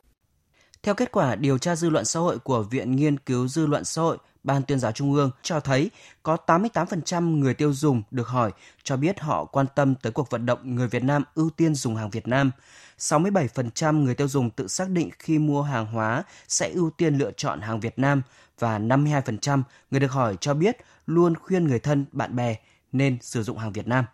Theo 0.84 0.96
kết 0.96 1.12
quả 1.12 1.36
điều 1.36 1.58
tra 1.58 1.76
dư 1.76 1.90
luận 1.90 2.06
xã 2.06 2.20
hội 2.20 2.40
của 2.40 2.64
Viện 2.64 2.96
Nghiên 2.96 3.20
cứu 3.20 3.48
Dư 3.48 3.66
luận 3.66 3.86
xã 3.86 4.02
hội 4.02 4.18
Ban 4.44 4.64
tuyên 4.64 4.80
giáo 4.80 4.92
Trung 4.92 5.14
ương 5.14 5.32
cho 5.42 5.60
thấy 5.60 5.92
có 6.24 6.38
88% 6.48 7.40
người 7.40 7.54
tiêu 7.54 7.74
dùng 7.74 8.02
được 8.12 8.28
hỏi 8.28 8.52
cho 8.84 8.98
biết 8.98 9.20
họ 9.20 9.46
quan 9.46 9.66
tâm 9.76 9.96
tới 9.96 10.12
cuộc 10.12 10.30
vận 10.30 10.46
động 10.46 10.76
người 10.76 10.88
Việt 10.88 11.04
Nam 11.04 11.24
ưu 11.36 11.50
tiên 11.50 11.76
dùng 11.76 11.96
hàng 11.96 12.10
Việt 12.10 12.28
Nam. 12.28 12.52
67% 12.98 14.04
người 14.04 14.16
tiêu 14.16 14.28
dùng 14.28 14.50
tự 14.50 14.68
xác 14.68 14.90
định 14.90 15.10
khi 15.20 15.40
mua 15.40 15.62
hàng 15.62 15.86
hóa 15.86 16.24
sẽ 16.48 16.70
ưu 16.70 16.90
tiên 16.90 17.18
lựa 17.18 17.32
chọn 17.32 17.62
hàng 17.62 17.80
Việt 17.80 18.00
Nam 18.00 18.22
và 18.60 18.80
52% 18.80 19.62
người 19.92 20.00
được 20.00 20.12
hỏi 20.12 20.38
cho 20.42 20.54
biết 20.54 20.78
luôn 21.08 21.36
khuyên 21.36 21.68
người 21.68 21.80
thân, 21.80 22.06
bạn 22.12 22.36
bè 22.36 22.56
nên 22.92 23.18
sử 23.22 23.44
dụng 23.44 23.58
hàng 23.58 23.74
Việt 23.74 23.88
Nam. 23.88 24.06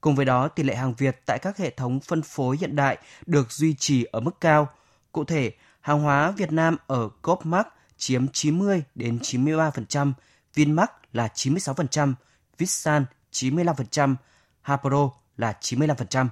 Cùng 0.00 0.14
với 0.14 0.24
đó, 0.24 0.48
tỷ 0.48 0.62
lệ 0.62 0.74
hàng 0.74 0.94
Việt 0.94 1.20
tại 1.26 1.38
các 1.38 1.58
hệ 1.58 1.70
thống 1.70 2.00
phân 2.00 2.22
phối 2.22 2.56
hiện 2.60 2.76
đại 2.76 2.98
được 3.26 3.52
duy 3.52 3.74
trì 3.74 4.04
ở 4.04 4.20
mức 4.20 4.40
cao. 4.40 4.68
Cụ 5.12 5.24
thể, 5.24 5.52
hàng 5.88 6.02
hóa 6.02 6.30
Việt 6.30 6.52
Nam 6.52 6.76
ở 6.86 7.08
Copmark 7.22 7.66
chiếm 7.96 8.28
90 8.28 8.82
đến 8.94 9.18
93%, 9.18 10.12
Vinmark 10.54 10.90
là 11.12 11.28
96%, 11.34 12.14
Vitsan 12.58 13.04
95%, 13.32 14.14
Hapro 14.62 15.10
là 15.36 15.54
95%. 15.60 16.26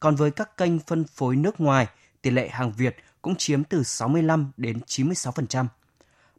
Còn 0.00 0.16
với 0.16 0.30
các 0.30 0.56
kênh 0.56 0.78
phân 0.78 1.04
phối 1.04 1.36
nước 1.36 1.60
ngoài, 1.60 1.86
tỷ 2.22 2.30
lệ 2.30 2.48
hàng 2.48 2.72
Việt 2.72 2.96
cũng 3.22 3.36
chiếm 3.36 3.64
từ 3.64 3.82
65 3.82 4.50
đến 4.56 4.78
96%. 4.86 5.66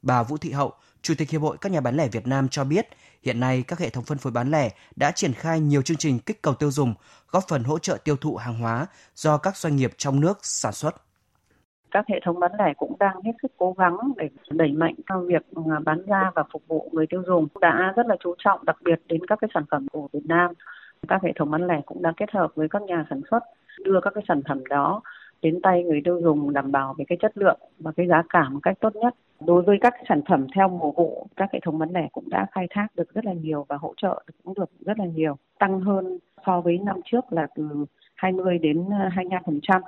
Bà 0.02 0.24
Vũ 0.24 0.38
Thị 0.38 0.52
Hậu, 0.52 0.74
Chủ 1.02 1.14
tịch 1.18 1.30
Hiệp 1.30 1.42
hội 1.42 1.58
các 1.62 1.72
nhà 1.72 1.82
bán 1.82 1.98
lẻ 1.98 2.08
Việt 2.08 2.28
Nam 2.28 2.50
cho 2.50 2.64
biết, 2.64 2.88
hiện 3.24 3.40
nay 3.40 3.64
các 3.68 3.80
hệ 3.80 3.90
thống 3.90 4.04
phân 4.04 4.18
phối 4.18 4.32
bán 4.32 4.52
lẻ 4.52 4.70
đã 4.96 5.12
triển 5.12 5.34
khai 5.34 5.60
nhiều 5.60 5.82
chương 5.82 5.98
trình 5.98 6.20
kích 6.20 6.42
cầu 6.42 6.54
tiêu 6.54 6.72
dùng, 6.72 6.96
góp 7.30 7.48
phần 7.48 7.64
hỗ 7.64 7.80
trợ 7.80 7.98
tiêu 8.04 8.18
thụ 8.18 8.36
hàng 8.36 8.60
hóa 8.60 8.88
do 9.16 9.38
các 9.38 9.58
doanh 9.58 9.76
nghiệp 9.76 9.94
trong 9.98 10.20
nước 10.20 10.40
sản 10.42 10.74
xuất 10.74 10.96
các 11.94 12.06
hệ 12.08 12.20
thống 12.24 12.40
bán 12.40 12.52
lẻ 12.60 12.74
cũng 12.78 12.94
đang 13.00 13.16
hết 13.26 13.32
sức 13.42 13.52
cố 13.58 13.76
gắng 13.78 13.98
để 14.18 14.30
đẩy 14.50 14.72
mạnh 14.72 14.96
cho 15.10 15.20
việc 15.20 15.46
ừ, 15.56 15.62
bán 15.86 16.06
ra 16.06 16.32
và 16.36 16.44
phục 16.54 16.64
vụ 16.68 16.90
người 16.92 17.08
tiêu 17.08 17.24
dùng 17.28 17.48
đã 17.62 17.94
rất 17.96 18.06
là 18.08 18.16
chú 18.20 18.36
trọng 18.38 18.66
đặc 18.66 18.78
biệt 18.84 19.02
đến 19.08 19.26
các 19.26 19.40
cái 19.42 19.50
sản 19.54 19.64
phẩm 19.72 19.88
của 19.92 20.08
Việt 20.14 20.26
Nam 20.26 20.52
các 21.08 21.24
hệ 21.24 21.34
thống 21.36 21.52
bán 21.52 21.68
lẻ 21.68 21.82
cũng 21.86 22.02
đã 22.02 22.14
kết 22.18 22.32
hợp 22.32 22.52
với 22.56 22.70
các 22.70 22.82
nhà 22.82 23.06
sản 23.10 23.22
xuất 23.32 23.44
đưa 23.84 24.00
các 24.02 24.14
cái 24.16 24.24
sản 24.28 24.42
phẩm 24.48 24.66
đó 24.66 25.02
đến 25.42 25.62
tay 25.64 25.84
người 25.84 26.02
tiêu 26.06 26.20
dùng 26.24 26.54
đảm 26.54 26.72
bảo 26.72 26.96
về 26.98 27.06
cái 27.08 27.18
chất 27.22 27.38
lượng 27.38 27.60
và 27.80 27.92
cái 27.92 28.08
giá 28.08 28.24
cả 28.30 28.50
một 28.50 28.60
cách 28.64 28.78
tốt 28.80 28.96
nhất. 28.96 29.16
Đối 29.40 29.62
với 29.62 29.78
các 29.82 29.94
sản 30.10 30.22
phẩm 30.30 30.48
theo 30.56 30.70
mùa 30.70 30.92
vụ, 30.92 31.28
các 31.36 31.50
hệ 31.54 31.60
thống 31.64 31.80
bán 31.80 31.90
lẻ 31.94 32.08
cũng 32.12 32.30
đã 32.30 32.46
khai 32.52 32.68
thác 32.70 32.88
được 32.96 33.14
rất 33.14 33.26
là 33.26 33.34
nhiều 33.34 33.66
và 33.70 33.78
hỗ 33.78 33.94
trợ 33.98 34.24
cũng 34.44 34.54
được 34.54 34.70
rất 34.80 35.00
là 35.00 35.06
nhiều, 35.06 35.38
tăng 35.60 35.80
hơn 35.80 36.18
so 36.46 36.62
với 36.62 36.78
năm 36.78 36.96
trước 37.06 37.34
là 37.34 37.48
từ 37.56 37.86
20 38.16 38.58
đến 38.58 38.86
25%. 38.90 39.82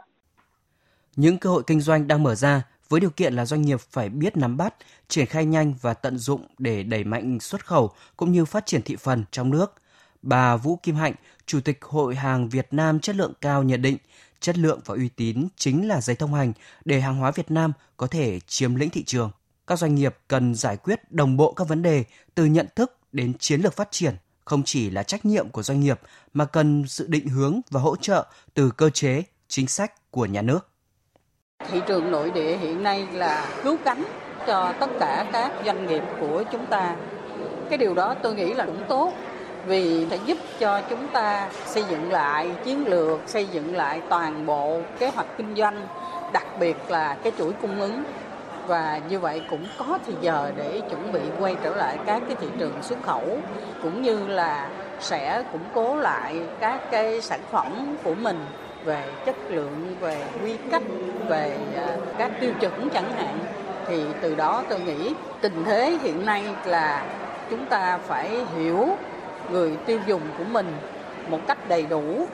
Những 1.16 1.38
cơ 1.38 1.50
hội 1.50 1.64
kinh 1.68 1.82
doanh 1.82 2.08
đang 2.08 2.24
mở 2.24 2.36
ra 2.36 2.64
với 2.90 3.00
điều 3.00 3.10
kiện 3.10 3.34
là 3.34 3.46
doanh 3.46 3.62
nghiệp 3.62 3.82
phải 3.92 4.10
biết 4.10 4.38
nắm 4.38 4.58
bắt, 4.58 4.76
triển 5.08 5.26
khai 5.26 5.46
nhanh 5.46 5.74
và 5.82 5.94
tận 5.94 6.18
dụng 6.18 6.48
để 6.58 6.84
đẩy 6.84 7.04
mạnh 7.04 7.40
xuất 7.40 7.66
khẩu 7.66 7.92
cũng 8.18 8.32
như 8.32 8.46
phát 8.46 8.66
triển 8.66 8.82
thị 8.82 8.96
phần 8.96 9.24
trong 9.32 9.50
nước. 9.50 9.74
Bà 10.22 10.56
Vũ 10.56 10.80
Kim 10.84 10.96
Hạnh, 10.96 11.14
Chủ 11.46 11.62
tịch 11.62 11.82
Hội 11.82 12.16
hàng 12.16 12.50
Việt 12.50 12.68
Nam 12.72 13.00
chất 13.00 13.16
lượng 13.16 13.34
cao 13.42 13.64
nhận 13.64 13.82
định, 13.82 13.98
chất 14.40 14.58
lượng 14.58 14.80
và 14.86 14.96
uy 14.96 15.10
tín 15.10 15.48
chính 15.58 15.88
là 15.88 16.02
giấy 16.02 16.16
thông 16.16 16.34
hành 16.34 16.54
để 16.86 17.02
hàng 17.02 17.16
hóa 17.16 17.32
Việt 17.32 17.52
Nam 17.52 17.74
có 17.98 18.08
thể 18.08 18.40
chiếm 18.48 18.76
lĩnh 18.76 18.90
thị 18.90 19.04
trường. 19.04 19.32
Các 19.68 19.80
doanh 19.80 19.96
nghiệp 19.96 20.16
cần 20.28 20.56
giải 20.56 20.78
quyết 20.78 21.12
đồng 21.12 21.38
bộ 21.38 21.54
các 21.54 21.68
vấn 21.68 21.82
đề 21.82 22.04
từ 22.36 22.46
nhận 22.46 22.68
thức 22.76 22.98
đến 23.12 23.34
chiến 23.40 23.62
lược 23.62 23.76
phát 23.76 23.88
triển, 23.92 24.16
không 24.46 24.64
chỉ 24.64 24.90
là 24.90 25.04
trách 25.04 25.26
nhiệm 25.26 25.50
của 25.50 25.64
doanh 25.64 25.80
nghiệp 25.80 26.00
mà 26.34 26.46
cần 26.46 26.88
sự 26.88 27.08
định 27.08 27.28
hướng 27.28 27.62
và 27.70 27.82
hỗ 27.82 27.96
trợ 27.96 28.26
từ 28.54 28.72
cơ 28.72 28.90
chế, 28.90 29.24
chính 29.48 29.68
sách 29.68 30.12
của 30.12 30.26
nhà 30.26 30.42
nước. 30.42 30.75
Thị 31.72 31.82
trường 31.86 32.12
nội 32.12 32.32
địa 32.32 32.58
hiện 32.58 32.84
nay 32.84 33.08
là 33.14 33.46
cứu 33.64 33.78
cánh 33.86 34.04
cho 34.48 34.74
tất 34.80 34.90
cả 35.00 35.26
các 35.32 35.52
doanh 35.66 35.88
nghiệp 35.88 36.04
của 36.20 36.44
chúng 36.52 36.66
ta. 36.66 36.96
Cái 37.70 37.78
điều 37.78 37.94
đó 37.94 38.16
tôi 38.22 38.36
nghĩ 38.36 38.54
là 38.54 38.66
cũng 38.66 38.84
tốt 38.88 39.14
vì 39.66 40.08
sẽ 40.10 40.18
giúp 40.26 40.38
cho 40.60 40.82
chúng 40.90 41.08
ta 41.08 41.50
xây 41.66 41.84
dựng 41.90 42.12
lại 42.12 42.52
chiến 42.64 42.88
lược, 42.88 43.20
xây 43.26 43.46
dựng 43.46 43.76
lại 43.76 44.02
toàn 44.10 44.46
bộ 44.46 44.82
kế 45.00 45.10
hoạch 45.10 45.28
kinh 45.38 45.56
doanh, 45.56 45.88
đặc 46.34 46.46
biệt 46.60 46.78
là 46.90 47.18
cái 47.24 47.32
chuỗi 47.38 47.52
cung 47.62 47.80
ứng 47.80 48.04
và 48.68 49.02
như 49.10 49.20
vậy 49.20 49.42
cũng 49.50 49.68
có 49.78 50.00
thời 50.06 50.16
giờ 50.22 50.52
để 50.58 50.82
chuẩn 50.90 51.12
bị 51.12 51.22
quay 51.40 51.56
trở 51.64 51.76
lại 51.76 51.98
các 52.06 52.22
cái 52.28 52.36
thị 52.42 52.48
trường 52.60 52.74
xuất 52.82 53.04
khẩu 53.04 53.40
cũng 53.82 54.02
như 54.02 54.28
là 54.28 54.70
sẽ 55.00 55.44
củng 55.52 55.66
cố 55.74 55.96
lại 55.96 56.42
các 56.60 56.92
cái 56.92 57.22
sản 57.22 57.40
phẩm 57.52 57.98
của 58.04 58.16
mình 58.16 58.46
về 58.86 59.06
chất 59.26 59.36
lượng, 59.50 59.96
về 60.02 60.24
quy 60.44 60.58
cách, 60.72 60.84
về 61.30 61.58
à, 61.76 61.98
các 62.18 62.32
tiêu 62.42 62.52
chuẩn 62.62 62.90
chẳng 62.94 63.12
hạn 63.12 63.40
thì 63.88 64.04
từ 64.22 64.36
đó 64.36 64.64
tôi 64.70 64.80
nghĩ 64.80 65.14
tình 65.42 65.64
thế 65.66 65.98
hiện 66.04 66.26
nay 66.26 66.44
là 66.66 67.06
chúng 67.50 67.66
ta 67.66 67.98
phải 67.98 68.32
hiểu 68.58 68.88
người 69.52 69.78
tiêu 69.86 70.00
dùng 70.08 70.22
của 70.38 70.44
mình 70.44 70.78
một 71.30 71.40
cách 71.48 71.70
đầy 71.70 71.86
đủ 71.86 72.28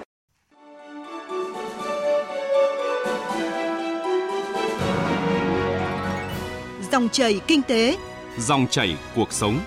Dòng 6.91 7.09
chảy 7.09 7.39
kinh 7.47 7.61
tế, 7.61 7.97
dòng 8.37 8.67
chảy 8.69 8.97
cuộc 9.15 9.33
sống. 9.33 9.59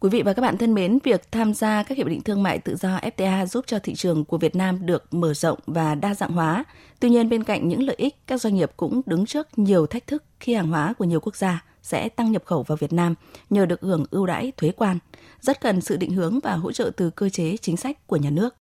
Quý 0.00 0.10
vị 0.10 0.22
và 0.22 0.32
các 0.32 0.42
bạn 0.42 0.58
thân 0.58 0.74
mến, 0.74 0.98
việc 1.04 1.32
tham 1.32 1.54
gia 1.54 1.82
các 1.82 1.98
hiệp 1.98 2.06
định 2.06 2.22
thương 2.22 2.42
mại 2.42 2.58
tự 2.58 2.76
do 2.76 2.98
FTA 2.98 3.46
giúp 3.46 3.64
cho 3.68 3.78
thị 3.78 3.94
trường 3.94 4.24
của 4.24 4.38
Việt 4.38 4.56
Nam 4.56 4.86
được 4.86 5.14
mở 5.14 5.34
rộng 5.34 5.58
và 5.66 5.94
đa 5.94 6.14
dạng 6.14 6.32
hóa. 6.32 6.64
Tuy 7.00 7.10
nhiên 7.10 7.28
bên 7.28 7.44
cạnh 7.44 7.68
những 7.68 7.82
lợi 7.82 7.96
ích, 7.98 8.26
các 8.26 8.40
doanh 8.40 8.54
nghiệp 8.54 8.70
cũng 8.76 9.00
đứng 9.06 9.26
trước 9.26 9.58
nhiều 9.58 9.86
thách 9.86 10.06
thức 10.06 10.24
khi 10.40 10.54
hàng 10.54 10.68
hóa 10.68 10.94
của 10.98 11.04
nhiều 11.04 11.20
quốc 11.20 11.36
gia 11.36 11.64
sẽ 11.82 12.08
tăng 12.08 12.32
nhập 12.32 12.42
khẩu 12.44 12.62
vào 12.62 12.76
Việt 12.76 12.92
Nam 12.92 13.14
nhờ 13.50 13.66
được 13.66 13.80
hưởng 13.80 14.04
ưu 14.10 14.26
đãi 14.26 14.52
thuế 14.56 14.70
quan, 14.70 14.98
rất 15.40 15.60
cần 15.60 15.80
sự 15.80 15.96
định 15.96 16.12
hướng 16.12 16.40
và 16.42 16.54
hỗ 16.54 16.72
trợ 16.72 16.90
từ 16.96 17.10
cơ 17.10 17.28
chế 17.28 17.56
chính 17.56 17.76
sách 17.76 18.06
của 18.06 18.16
nhà 18.16 18.30
nước. 18.30 18.54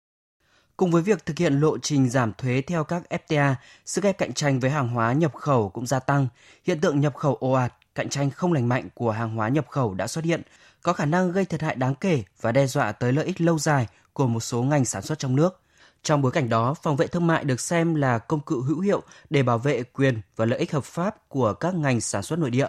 Cùng 0.78 0.92
với 0.92 1.02
việc 1.02 1.26
thực 1.26 1.38
hiện 1.38 1.60
lộ 1.60 1.78
trình 1.78 2.10
giảm 2.10 2.34
thuế 2.38 2.62
theo 2.68 2.84
các 2.84 3.04
FTA, 3.10 3.54
sức 3.86 4.04
ép 4.04 4.18
cạnh 4.18 4.34
tranh 4.34 4.60
với 4.60 4.70
hàng 4.70 4.88
hóa 4.88 5.14
nhập 5.14 5.34
khẩu 5.34 5.70
cũng 5.70 5.88
gia 5.88 6.00
tăng. 6.00 6.28
Hiện 6.64 6.80
tượng 6.82 7.00
nhập 7.00 7.16
khẩu 7.16 7.36
ồ 7.36 7.52
ạt, 7.52 7.74
cạnh 7.96 8.10
tranh 8.10 8.30
không 8.30 8.54
lành 8.54 8.68
mạnh 8.68 8.90
của 8.94 9.12
hàng 9.12 9.36
hóa 9.36 9.50
nhập 9.50 9.68
khẩu 9.70 9.94
đã 9.94 10.08
xuất 10.08 10.26
hiện, 10.26 10.42
có 10.82 10.94
khả 10.94 11.06
năng 11.06 11.32
gây 11.32 11.46
thiệt 11.46 11.62
hại 11.62 11.76
đáng 11.76 11.96
kể 11.96 12.24
và 12.42 12.52
đe 12.52 12.68
dọa 12.68 12.92
tới 12.92 13.14
lợi 13.14 13.26
ích 13.26 13.42
lâu 13.42 13.60
dài 13.60 13.88
của 14.14 14.28
một 14.28 14.40
số 14.40 14.64
ngành 14.64 14.86
sản 14.86 15.02
xuất 15.02 15.20
trong 15.20 15.36
nước. 15.36 15.62
Trong 16.04 16.22
bối 16.22 16.32
cảnh 16.32 16.50
đó, 16.50 16.74
phòng 16.74 16.96
vệ 16.96 17.08
thương 17.08 17.28
mại 17.28 17.44
được 17.44 17.60
xem 17.60 17.96
là 17.96 18.18
công 18.18 18.40
cụ 18.40 18.62
hữu 18.62 18.80
hiệu 18.80 19.02
để 19.30 19.44
bảo 19.44 19.58
vệ 19.58 19.84
quyền 19.84 20.22
và 20.36 20.46
lợi 20.46 20.60
ích 20.60 20.72
hợp 20.72 20.84
pháp 20.84 21.30
của 21.30 21.54
các 21.54 21.76
ngành 21.76 22.02
sản 22.02 22.24
xuất 22.24 22.40
nội 22.40 22.50
địa. 22.50 22.68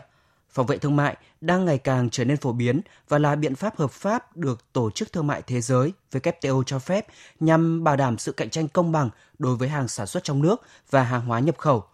Phòng 0.50 0.66
vệ 0.66 0.78
thương 0.78 0.96
mại 0.96 1.16
đang 1.40 1.64
ngày 1.64 1.78
càng 1.78 2.10
trở 2.10 2.24
nên 2.24 2.36
phổ 2.36 2.52
biến 2.52 2.80
và 3.08 3.18
là 3.18 3.36
biện 3.36 3.54
pháp 3.54 3.76
hợp 3.76 3.90
pháp 3.90 4.36
được 4.36 4.72
Tổ 4.72 4.90
chức 4.90 5.12
Thương 5.12 5.26
mại 5.26 5.42
Thế 5.42 5.60
giới 5.60 5.92
WTO 6.12 6.62
cho 6.62 6.78
phép 6.78 7.06
nhằm 7.40 7.84
bảo 7.84 7.96
đảm 7.96 8.18
sự 8.18 8.32
cạnh 8.32 8.50
tranh 8.50 8.68
công 8.68 8.92
bằng 8.92 9.10
đối 9.38 9.56
với 9.56 9.68
hàng 9.68 9.88
sản 9.88 10.06
xuất 10.06 10.24
trong 10.24 10.42
nước 10.42 10.62
và 10.90 11.02
hàng 11.02 11.26
hóa 11.26 11.40
nhập 11.40 11.58
khẩu. 11.58 11.84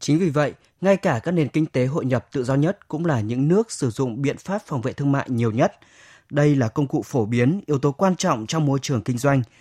Chính 0.00 0.18
vì 0.18 0.30
vậy, 0.30 0.54
ngay 0.80 0.96
cả 0.96 1.20
các 1.22 1.30
nền 1.32 1.48
kinh 1.48 1.66
tế 1.66 1.86
hội 1.86 2.04
nhập 2.04 2.26
tự 2.32 2.44
do 2.44 2.54
nhất 2.54 2.88
cũng 2.88 3.06
là 3.06 3.20
những 3.20 3.48
nước 3.48 3.72
sử 3.72 3.90
dụng 3.90 4.22
biện 4.22 4.36
pháp 4.38 4.62
phòng 4.66 4.80
vệ 4.80 4.92
thương 4.92 5.12
mại 5.12 5.26
nhiều 5.30 5.50
nhất. 5.50 5.72
Đây 6.30 6.56
là 6.56 6.68
công 6.68 6.86
cụ 6.86 7.02
phổ 7.02 7.26
biến, 7.26 7.60
yếu 7.66 7.78
tố 7.78 7.92
quan 7.92 8.16
trọng 8.16 8.46
trong 8.46 8.66
môi 8.66 8.78
trường 8.82 9.02
kinh 9.02 9.18
doanh– 9.18 9.42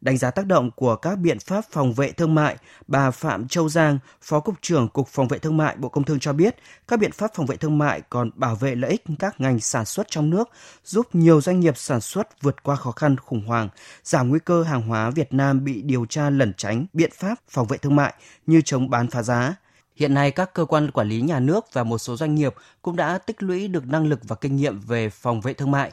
Đánh 0.00 0.18
giá 0.18 0.30
tác 0.30 0.46
động 0.46 0.70
của 0.76 0.96
các 0.96 1.18
biện 1.18 1.38
pháp 1.38 1.64
phòng 1.70 1.92
vệ 1.92 2.12
thương 2.12 2.34
mại, 2.34 2.56
bà 2.86 3.10
Phạm 3.10 3.48
Châu 3.48 3.68
Giang, 3.68 3.98
Phó 4.22 4.40
Cục 4.40 4.54
trưởng 4.62 4.88
Cục 4.88 5.08
Phòng 5.08 5.28
vệ 5.28 5.38
Thương 5.38 5.56
mại 5.56 5.76
Bộ 5.76 5.88
Công 5.88 6.04
Thương 6.04 6.18
cho 6.20 6.32
biết, 6.32 6.56
các 6.88 6.98
biện 6.98 7.12
pháp 7.12 7.30
phòng 7.34 7.46
vệ 7.46 7.56
thương 7.56 7.78
mại 7.78 8.00
còn 8.10 8.30
bảo 8.34 8.54
vệ 8.54 8.74
lợi 8.74 8.90
ích 8.90 9.04
các 9.18 9.40
ngành 9.40 9.60
sản 9.60 9.84
xuất 9.84 10.06
trong 10.10 10.30
nước, 10.30 10.48
giúp 10.84 11.06
nhiều 11.12 11.40
doanh 11.40 11.60
nghiệp 11.60 11.76
sản 11.76 12.00
xuất 12.00 12.42
vượt 12.42 12.62
qua 12.62 12.76
khó 12.76 12.90
khăn 12.90 13.16
khủng 13.16 13.46
hoảng, 13.46 13.68
giảm 14.04 14.28
nguy 14.28 14.38
cơ 14.44 14.62
hàng 14.62 14.82
hóa 14.82 15.10
Việt 15.10 15.32
Nam 15.32 15.64
bị 15.64 15.82
điều 15.82 16.06
tra 16.06 16.30
lẩn 16.30 16.52
tránh 16.56 16.86
biện 16.92 17.10
pháp 17.14 17.34
phòng 17.48 17.66
vệ 17.66 17.78
thương 17.78 17.96
mại 17.96 18.14
như 18.46 18.60
chống 18.64 18.90
bán 18.90 19.10
phá 19.10 19.22
giá, 19.22 19.54
Hiện 19.96 20.14
nay, 20.14 20.30
các 20.30 20.54
cơ 20.54 20.64
quan 20.64 20.90
quản 20.90 21.08
lý 21.08 21.20
nhà 21.20 21.40
nước 21.40 21.72
và 21.72 21.84
một 21.84 21.98
số 21.98 22.16
doanh 22.16 22.34
nghiệp 22.34 22.54
cũng 22.82 22.96
đã 22.96 23.18
tích 23.18 23.42
lũy 23.42 23.68
được 23.68 23.86
năng 23.86 24.06
lực 24.06 24.20
và 24.22 24.36
kinh 24.36 24.56
nghiệm 24.56 24.80
về 24.80 25.10
phòng 25.10 25.40
vệ 25.40 25.54
thương 25.54 25.70
mại. 25.70 25.92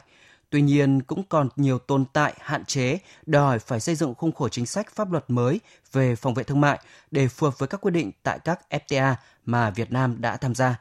Tuy 0.50 0.62
nhiên, 0.62 1.02
cũng 1.02 1.22
còn 1.28 1.48
nhiều 1.56 1.78
tồn 1.78 2.04
tại, 2.12 2.34
hạn 2.40 2.64
chế, 2.64 2.98
đòi 3.26 3.42
hỏi 3.42 3.58
phải 3.58 3.80
xây 3.80 3.94
dựng 3.94 4.14
khung 4.14 4.32
khổ 4.32 4.48
chính 4.48 4.66
sách 4.66 4.94
pháp 4.94 5.12
luật 5.12 5.24
mới 5.28 5.60
về 5.92 6.16
phòng 6.16 6.34
vệ 6.34 6.44
thương 6.44 6.60
mại 6.60 6.78
để 7.10 7.28
phù 7.28 7.46
hợp 7.46 7.58
với 7.58 7.68
các 7.68 7.80
quy 7.80 7.90
định 7.90 8.10
tại 8.22 8.38
các 8.44 8.60
FTA 8.70 9.14
mà 9.46 9.70
Việt 9.70 9.92
Nam 9.92 10.20
đã 10.20 10.36
tham 10.36 10.54
gia. 10.54 10.80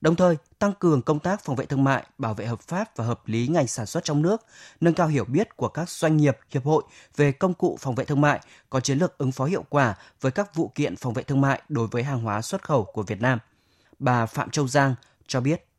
Đồng 0.00 0.16
thời, 0.16 0.36
tăng 0.58 0.72
cường 0.78 1.02
công 1.02 1.18
tác 1.18 1.44
phòng 1.44 1.56
vệ 1.56 1.66
thương 1.66 1.84
mại, 1.84 2.06
bảo 2.18 2.34
vệ 2.34 2.46
hợp 2.46 2.60
pháp 2.60 2.96
và 2.96 3.04
hợp 3.04 3.20
lý 3.26 3.48
ngành 3.48 3.66
sản 3.66 3.86
xuất 3.86 4.04
trong 4.04 4.22
nước, 4.22 4.42
nâng 4.80 4.94
cao 4.94 5.08
hiểu 5.08 5.24
biết 5.24 5.56
của 5.56 5.68
các 5.68 5.90
doanh 5.90 6.16
nghiệp, 6.16 6.38
hiệp 6.50 6.64
hội 6.64 6.82
về 7.16 7.32
công 7.32 7.54
cụ 7.54 7.78
phòng 7.80 7.94
vệ 7.94 8.04
thương 8.04 8.20
mại, 8.20 8.40
có 8.70 8.80
chiến 8.80 8.98
lược 8.98 9.18
ứng 9.18 9.32
phó 9.32 9.44
hiệu 9.44 9.64
quả 9.68 9.94
với 10.20 10.32
các 10.32 10.54
vụ 10.54 10.72
kiện 10.74 10.96
phòng 10.96 11.14
vệ 11.14 11.22
thương 11.22 11.40
mại 11.40 11.62
đối 11.68 11.86
với 11.86 12.02
hàng 12.02 12.20
hóa 12.20 12.42
xuất 12.42 12.62
khẩu 12.62 12.84
của 12.84 13.02
Việt 13.02 13.20
Nam. 13.20 13.38
Bà 13.98 14.26
Phạm 14.26 14.50
Châu 14.50 14.68
Giang 14.68 14.94
cho 15.26 15.40
biết 15.40 15.69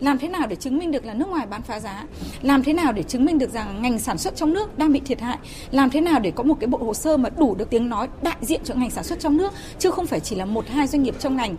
làm 0.00 0.18
thế 0.18 0.28
nào 0.28 0.46
để 0.46 0.56
chứng 0.56 0.78
minh 0.78 0.90
được 0.90 1.04
là 1.04 1.14
nước 1.14 1.28
ngoài 1.28 1.46
bán 1.46 1.62
phá 1.62 1.80
giá? 1.80 2.04
Làm 2.42 2.62
thế 2.62 2.72
nào 2.72 2.92
để 2.92 3.02
chứng 3.02 3.24
minh 3.24 3.38
được 3.38 3.52
rằng 3.52 3.82
ngành 3.82 3.98
sản 3.98 4.18
xuất 4.18 4.36
trong 4.36 4.52
nước 4.52 4.78
đang 4.78 4.92
bị 4.92 5.00
thiệt 5.00 5.20
hại? 5.20 5.38
Làm 5.70 5.90
thế 5.90 6.00
nào 6.00 6.20
để 6.20 6.30
có 6.30 6.42
một 6.42 6.54
cái 6.60 6.68
bộ 6.68 6.78
hồ 6.78 6.94
sơ 6.94 7.16
mà 7.16 7.28
đủ 7.38 7.54
được 7.54 7.70
tiếng 7.70 7.88
nói 7.88 8.08
đại 8.22 8.36
diện 8.40 8.60
cho 8.64 8.74
ngành 8.74 8.90
sản 8.90 9.04
xuất 9.04 9.20
trong 9.20 9.36
nước 9.36 9.52
chứ 9.78 9.90
không 9.90 10.06
phải 10.06 10.20
chỉ 10.20 10.36
là 10.36 10.44
một 10.44 10.68
hai 10.68 10.86
doanh 10.86 11.02
nghiệp 11.02 11.14
trong 11.18 11.36
ngành. 11.36 11.56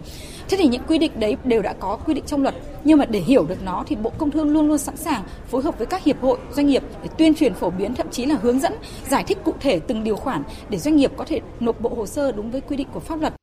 Thế 0.49 0.57
thì 0.57 0.67
những 0.67 0.81
quy 0.87 0.97
định 0.97 1.11
đấy 1.19 1.35
đều 1.43 1.61
đã 1.61 1.73
có 1.73 1.95
quy 1.95 2.13
định 2.13 2.23
trong 2.27 2.41
luật, 2.41 2.55
nhưng 2.83 2.97
mà 2.97 3.05
để 3.05 3.19
hiểu 3.19 3.45
được 3.45 3.63
nó 3.63 3.83
thì 3.87 3.95
Bộ 3.95 4.11
Công 4.17 4.31
Thương 4.31 4.53
luôn 4.53 4.67
luôn 4.67 4.77
sẵn 4.77 4.97
sàng 4.97 5.23
phối 5.47 5.61
hợp 5.61 5.77
với 5.77 5.87
các 5.87 6.03
hiệp 6.03 6.21
hội, 6.21 6.37
doanh 6.51 6.67
nghiệp 6.67 6.83
để 7.03 7.09
tuyên 7.17 7.33
truyền 7.33 7.53
phổ 7.53 7.69
biến 7.69 7.95
thậm 7.95 8.09
chí 8.11 8.25
là 8.25 8.35
hướng 8.41 8.59
dẫn, 8.59 8.73
giải 9.09 9.23
thích 9.23 9.37
cụ 9.43 9.53
thể 9.59 9.79
từng 9.79 10.03
điều 10.03 10.15
khoản 10.15 10.43
để 10.69 10.77
doanh 10.77 10.95
nghiệp 10.95 11.11
có 11.17 11.25
thể 11.27 11.41
nộp 11.59 11.81
bộ 11.81 11.89
hồ 11.89 12.05
sơ 12.05 12.31
đúng 12.31 12.51
với 12.51 12.61
quy 12.61 12.77
định 12.77 12.87
của 12.93 12.99
pháp 12.99 13.21
luật. 13.21 13.38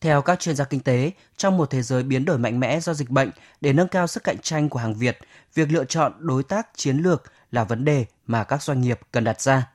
Theo 0.00 0.22
các 0.22 0.40
chuyên 0.40 0.56
gia 0.56 0.64
kinh 0.64 0.80
tế, 0.80 1.10
trong 1.36 1.56
một 1.56 1.70
thế 1.70 1.82
giới 1.82 2.02
biến 2.02 2.24
đổi 2.24 2.38
mạnh 2.38 2.60
mẽ 2.60 2.80
do 2.80 2.94
dịch 2.94 3.10
bệnh, 3.10 3.30
để 3.60 3.72
nâng 3.72 3.88
cao 3.88 4.06
sức 4.06 4.24
cạnh 4.24 4.38
tranh 4.38 4.68
của 4.68 4.78
hàng 4.78 4.94
Việt, 4.94 5.18
việc 5.54 5.72
lựa 5.72 5.84
chọn 5.84 6.12
đối 6.18 6.42
tác 6.42 6.68
chiến 6.76 6.96
lược 6.96 7.22
là 7.52 7.64
vấn 7.64 7.84
đề 7.84 8.06
mà 8.26 8.44
các 8.44 8.62
doanh 8.62 8.80
nghiệp 8.80 9.00
cần 9.12 9.24
đặt 9.24 9.40
ra. 9.40 9.70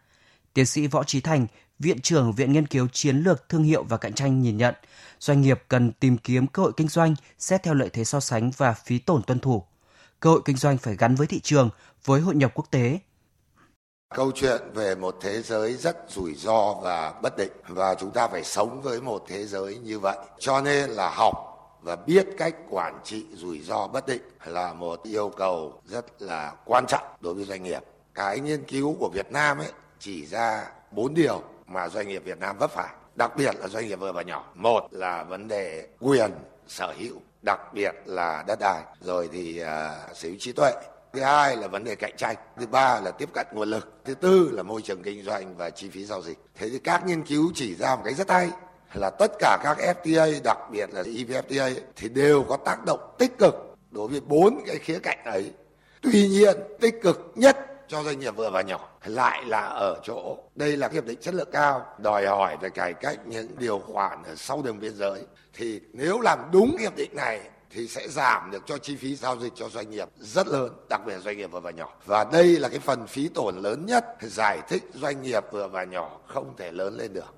Tiến 0.54 0.66
sĩ 0.66 0.88
Võ 0.88 1.04
Trí 1.04 1.22
Thành, 1.22 1.48
Viện 1.80 2.00
trưởng 2.02 2.34
Viện 2.34 2.52
Nghiên 2.54 2.68
cứu 2.68 2.88
Chiến 2.88 3.18
lược 3.18 3.50
Thương 3.50 3.64
hiệu 3.64 3.84
và 3.84 3.98
Cạnh 3.98 4.14
tranh 4.14 4.42
nhìn 4.42 4.58
nhận, 4.58 4.76
doanh 5.20 5.42
nghiệp 5.42 5.64
cần 5.68 5.92
tìm 5.92 6.18
kiếm 6.18 6.48
cơ 6.48 6.64
hội 6.64 6.72
kinh 6.78 6.88
doanh 6.88 7.16
xét 7.40 7.64
theo 7.64 7.74
lợi 7.74 7.90
thế 7.94 8.04
so 8.04 8.20
sánh 8.20 8.52
và 8.58 8.74
phí 8.74 9.00
tổn 9.00 9.24
tuân 9.24 9.40
thủ. 9.40 9.64
Cơ 10.20 10.30
hội 10.30 10.42
kinh 10.46 10.58
doanh 10.58 10.78
phải 10.78 10.96
gắn 10.96 11.16
với 11.16 11.28
thị 11.28 11.40
trường, 11.40 11.70
với 12.06 12.22
hội 12.22 12.36
nhập 12.36 12.52
quốc 12.56 12.68
tế, 12.72 13.00
Câu 14.16 14.32
chuyện 14.36 14.62
về 14.74 14.96
một 14.96 15.16
thế 15.22 15.42
giới 15.42 15.74
rất 15.74 15.98
rủi 16.08 16.36
ro 16.36 16.74
và 16.74 17.14
bất 17.22 17.38
định 17.38 17.52
và 17.68 17.96
chúng 17.96 18.12
ta 18.12 18.28
phải 18.28 18.44
sống 18.44 18.82
với 18.82 19.02
một 19.02 19.24
thế 19.28 19.46
giới 19.46 19.78
như 19.78 20.00
vậy. 20.00 20.18
Cho 20.40 20.62
nên 20.62 20.90
là 20.90 21.10
học 21.10 21.36
và 21.82 21.96
biết 21.96 22.28
cách 22.38 22.56
quản 22.70 23.00
trị 23.04 23.26
rủi 23.34 23.60
ro 23.60 23.88
bất 23.88 24.08
định 24.08 24.22
là 24.46 24.74
một 24.74 25.04
yêu 25.04 25.30
cầu 25.38 25.82
rất 25.86 26.22
là 26.22 26.54
quan 26.66 26.86
trọng 26.88 27.04
đối 27.20 27.34
với 27.34 27.44
doanh 27.44 27.64
nghiệp. 27.64 27.84
Cái 28.14 28.40
nghiên 28.40 28.64
cứu 28.64 28.96
của 29.00 29.10
Việt 29.14 29.32
Nam 29.32 29.58
ấy 29.58 29.72
chỉ 30.00 30.26
ra 30.26 30.66
bốn 30.92 31.14
điều 31.14 31.42
mà 31.68 31.90
doanh 31.90 32.08
nghiệp 32.08 32.24
Việt 32.26 32.40
Nam 32.40 32.58
vấp 32.58 32.72
phải, 32.72 32.90
đặc 33.16 33.32
biệt 33.38 33.56
là 33.60 33.68
doanh 33.68 33.88
nghiệp 33.88 34.00
vừa 34.00 34.12
và 34.12 34.22
nhỏ. 34.22 34.52
Một 34.56 34.88
là 34.92 35.24
vấn 35.24 35.48
đề 35.48 35.88
quyền 36.00 36.32
sở 36.68 36.94
hữu, 36.98 37.16
đặc 37.42 37.60
biệt 37.74 37.96
là 38.06 38.44
đất 38.48 38.60
đai, 38.60 38.82
rồi 39.02 39.30
thì 39.32 39.62
uh, 39.62 39.68
sở 40.18 40.30
hữu 40.30 40.38
trí 40.40 40.52
tuệ 40.52 40.72
thứ 41.14 41.22
hai 41.22 41.58
là 41.58 41.68
vấn 41.68 41.84
đề 41.84 41.96
cạnh 41.96 42.14
tranh, 42.18 42.36
thứ 42.58 42.68
ba 42.68 43.00
là 43.00 43.12
tiếp 43.12 43.30
cận 43.34 43.48
nguồn 43.54 43.70
lực, 43.70 44.02
thứ 44.06 44.14
tư 44.14 44.50
là 44.52 44.64
môi 44.64 44.82
trường 44.82 45.04
kinh 45.04 45.24
doanh 45.24 45.58
và 45.58 45.70
chi 45.70 45.90
phí 45.90 46.06
giao 46.06 46.22
dịch. 46.22 46.38
Thế 46.56 46.70
thì 46.70 46.80
các 46.80 47.06
nghiên 47.06 47.24
cứu 47.24 47.52
chỉ 47.56 47.76
ra 47.76 47.96
một 47.96 48.02
cái 48.06 48.14
rất 48.14 48.30
hay 48.30 48.50
là 48.94 49.10
tất 49.10 49.32
cả 49.40 49.58
các 49.64 49.78
FTA 49.78 50.40
đặc 50.44 50.58
biệt 50.72 50.90
là 50.94 51.02
EVFTA 51.04 51.74
thì 51.96 52.10
đều 52.10 52.44
có 52.44 52.58
tác 52.58 52.86
động 52.86 53.16
tích 53.20 53.38
cực 53.38 53.56
đối 53.92 54.08
với 54.08 54.20
bốn 54.20 54.64
cái 54.68 54.78
khía 54.78 55.00
cạnh 55.00 55.24
ấy. 55.26 55.52
Tuy 56.02 56.28
nhiên, 56.28 56.58
tích 56.80 56.96
cực 57.02 57.32
nhất 57.36 57.58
cho 57.88 58.04
doanh 58.04 58.20
nghiệp 58.20 58.36
vừa 58.36 58.50
và 58.50 58.62
nhỏ 58.62 58.90
lại 59.06 59.44
là 59.46 59.62
ở 59.62 60.00
chỗ, 60.04 60.38
đây 60.56 60.78
là 60.78 60.90
hiệp 60.94 61.06
định 61.06 61.20
chất 61.22 61.34
lượng 61.34 61.50
cao, 61.52 61.86
đòi 61.98 62.26
hỏi 62.26 62.58
về 62.62 62.70
cải 62.70 62.94
cách 62.94 63.20
những 63.26 63.48
điều 63.58 63.80
khoản 63.80 64.24
ở 64.24 64.36
sau 64.36 64.62
đường 64.62 64.80
biên 64.80 64.96
giới. 64.96 65.22
Thì 65.54 65.82
nếu 65.94 66.20
làm 66.20 66.40
đúng 66.52 66.78
hiệp 66.78 66.96
định 66.96 67.16
này 67.16 67.42
thì 67.74 67.88
sẽ 67.88 68.08
giảm 68.10 68.52
được 68.52 68.64
cho 68.66 68.78
chi 68.78 68.96
phí 68.96 69.16
giao 69.16 69.40
dịch 69.40 69.54
cho 69.56 69.70
doanh 69.70 69.90
nghiệp 69.90 70.08
rất 70.20 70.48
lớn, 70.48 70.72
đặc 70.90 71.02
biệt 71.06 71.14
là 71.14 71.20
doanh 71.20 71.38
nghiệp 71.38 71.52
vừa 71.52 71.60
và 71.60 71.72
nhỏ. 71.72 71.98
Và 72.06 72.24
đây 72.32 72.48
là 72.48 72.70
cái 72.70 72.80
phần 72.80 73.08
phí 73.08 73.28
tổn 73.28 73.56
lớn 73.58 73.86
nhất 73.86 74.06
giải 74.22 74.62
thích 74.70 74.84
doanh 74.94 75.22
nghiệp 75.22 75.44
vừa 75.52 75.68
và 75.68 75.84
nhỏ 75.84 76.20
không 76.28 76.54
thể 76.58 76.72
lớn 76.72 76.98
lên 76.98 77.14
được. 77.14 77.36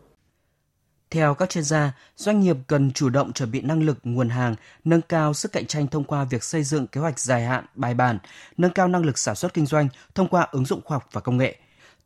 Theo 1.09 1.33
các 1.33 1.49
chuyên 1.49 1.63
gia, 1.63 1.91
doanh 2.15 2.39
nghiệp 2.39 2.57
cần 2.67 2.91
chủ 2.91 3.09
động 3.09 3.33
chuẩn 3.33 3.51
bị 3.51 3.61
năng 3.61 3.83
lực 3.83 3.97
nguồn 4.03 4.29
hàng, 4.29 4.55
nâng 4.83 5.01
cao 5.01 5.33
sức 5.33 5.51
cạnh 5.51 5.65
tranh 5.65 5.87
thông 5.87 6.03
qua 6.03 6.23
việc 6.23 6.43
xây 6.43 6.63
dựng 6.63 6.87
kế 6.87 7.01
hoạch 7.01 7.19
dài 7.19 7.45
hạn, 7.45 7.65
bài 7.75 7.93
bản, 7.93 8.19
nâng 8.57 8.71
cao 8.71 8.87
năng 8.87 9.05
lực 9.05 9.17
sản 9.17 9.35
xuất 9.35 9.53
kinh 9.53 9.65
doanh 9.65 9.87
thông 10.15 10.27
qua 10.27 10.47
ứng 10.51 10.65
dụng 10.65 10.81
khoa 10.85 10.95
học 10.95 11.09
và 11.11 11.21
công 11.21 11.37
nghệ. 11.37 11.55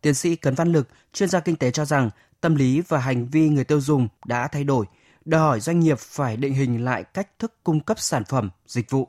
Tiến 0.02 0.14
sĩ 0.14 0.36
Cấn 0.36 0.56
Văn 0.56 0.72
Lực, 0.72 0.88
chuyên 1.14 1.30
gia 1.30 1.40
kinh 1.40 1.56
tế 1.56 1.72
cho 1.72 1.86
rằng 1.86 2.10
tâm 2.42 2.56
lý 2.56 2.82
và 2.88 3.00
hành 3.00 3.28
vi 3.28 3.50
người 3.50 3.64
tiêu 3.64 3.82
dùng 3.82 4.08
đã 4.26 4.48
thay 4.48 4.64
đổi, 4.64 4.86
đòi 5.28 5.42
hỏi 5.42 5.60
doanh 5.60 5.80
nghiệp 5.80 5.98
phải 5.98 6.38
định 6.38 6.54
hình 6.54 6.86
lại 6.86 7.04
cách 7.04 7.40
thức 7.40 7.54
cung 7.64 7.80
cấp 7.80 8.00
sản 8.00 8.24
phẩm, 8.30 8.50
dịch 8.66 8.90
vụ. 8.90 9.08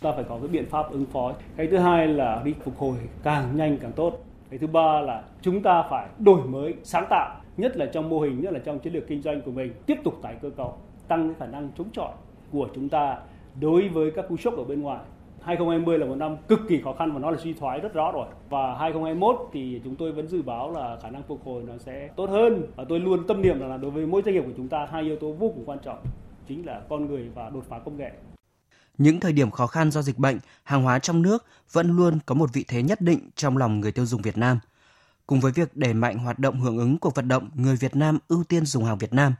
Ta 0.00 0.12
phải 0.14 0.24
có 0.28 0.38
cái 0.38 0.48
biện 0.48 0.70
pháp 0.70 0.90
ứng 0.90 1.06
phó. 1.06 1.34
Cái 1.56 1.68
thứ 1.70 1.78
hai 1.78 2.08
là 2.08 2.42
đi 2.44 2.54
phục 2.64 2.78
hồi 2.78 2.96
càng 3.22 3.56
nhanh 3.56 3.78
càng 3.78 3.92
tốt. 3.92 4.24
Cái 4.50 4.58
thứ 4.58 4.66
ba 4.66 5.00
là 5.00 5.24
chúng 5.42 5.62
ta 5.62 5.84
phải 5.90 6.08
đổi 6.18 6.46
mới, 6.46 6.74
sáng 6.82 7.06
tạo 7.10 7.40
nhất 7.56 7.76
là 7.76 7.86
trong 7.86 8.08
mô 8.08 8.20
hình, 8.20 8.40
nhất 8.40 8.52
là 8.52 8.58
trong 8.58 8.78
chiến 8.78 8.92
lược 8.92 9.08
kinh 9.08 9.22
doanh 9.22 9.42
của 9.42 9.50
mình 9.50 9.72
tiếp 9.86 9.96
tục 10.04 10.14
tái 10.22 10.36
cơ 10.42 10.50
cấu, 10.56 10.78
tăng 11.08 11.28
cái 11.28 11.36
khả 11.40 11.46
năng 11.46 11.70
chống 11.78 11.88
chọi 11.92 12.12
của 12.52 12.68
chúng 12.74 12.88
ta 12.88 13.18
đối 13.60 13.88
với 13.88 14.10
các 14.16 14.24
cú 14.28 14.36
sốc 14.36 14.56
ở 14.56 14.64
bên 14.64 14.82
ngoài 14.82 15.00
2020 15.44 15.98
là 15.98 16.06
một 16.06 16.14
năm 16.14 16.36
cực 16.48 16.60
kỳ 16.68 16.80
khó 16.84 16.94
khăn 16.98 17.12
và 17.12 17.18
nó 17.18 17.30
là 17.30 17.38
suy 17.42 17.52
thoái 17.52 17.80
rất 17.80 17.94
rõ 17.94 18.12
rồi. 18.12 18.26
Và 18.48 18.74
2021 18.78 19.36
thì 19.52 19.80
chúng 19.84 19.96
tôi 19.96 20.12
vẫn 20.12 20.28
dự 20.28 20.42
báo 20.42 20.72
là 20.72 20.98
khả 21.02 21.10
năng 21.10 21.22
phục 21.22 21.44
hồi 21.44 21.62
nó 21.66 21.78
sẽ 21.78 22.08
tốt 22.16 22.30
hơn. 22.30 22.62
Và 22.76 22.84
tôi 22.88 23.00
luôn 23.00 23.26
tâm 23.26 23.42
niệm 23.42 23.60
là 23.60 23.76
đối 23.76 23.90
với 23.90 24.06
mỗi 24.06 24.22
doanh 24.24 24.34
nghiệp 24.34 24.42
của 24.46 24.52
chúng 24.56 24.68
ta 24.68 24.86
hai 24.92 25.02
yếu 25.02 25.16
tố 25.16 25.32
vô 25.32 25.52
cùng 25.54 25.64
quan 25.66 25.78
trọng 25.84 25.98
chính 26.48 26.66
là 26.66 26.80
con 26.88 27.06
người 27.06 27.28
và 27.34 27.50
đột 27.50 27.64
phá 27.68 27.78
công 27.84 27.96
nghệ. 27.96 28.12
Những 28.98 29.20
thời 29.20 29.32
điểm 29.32 29.50
khó 29.50 29.66
khăn 29.66 29.90
do 29.90 30.02
dịch 30.02 30.18
bệnh, 30.18 30.38
hàng 30.64 30.82
hóa 30.82 30.98
trong 30.98 31.22
nước 31.22 31.44
vẫn 31.72 31.96
luôn 31.96 32.18
có 32.26 32.34
một 32.34 32.50
vị 32.52 32.64
thế 32.68 32.82
nhất 32.82 33.00
định 33.00 33.30
trong 33.36 33.56
lòng 33.56 33.80
người 33.80 33.92
tiêu 33.92 34.06
dùng 34.06 34.22
Việt 34.22 34.38
Nam. 34.38 34.58
Cùng 35.26 35.40
với 35.40 35.52
việc 35.52 35.76
đẩy 35.76 35.94
mạnh 35.94 36.18
hoạt 36.18 36.38
động 36.38 36.60
hưởng 36.60 36.78
ứng 36.78 36.98
cuộc 36.98 37.14
vận 37.14 37.28
động 37.28 37.48
người 37.54 37.76
Việt 37.76 37.96
Nam 37.96 38.18
ưu 38.28 38.44
tiên 38.44 38.66
dùng 38.66 38.84
hàng 38.84 38.98
Việt 38.98 39.12
Nam, 39.12 39.34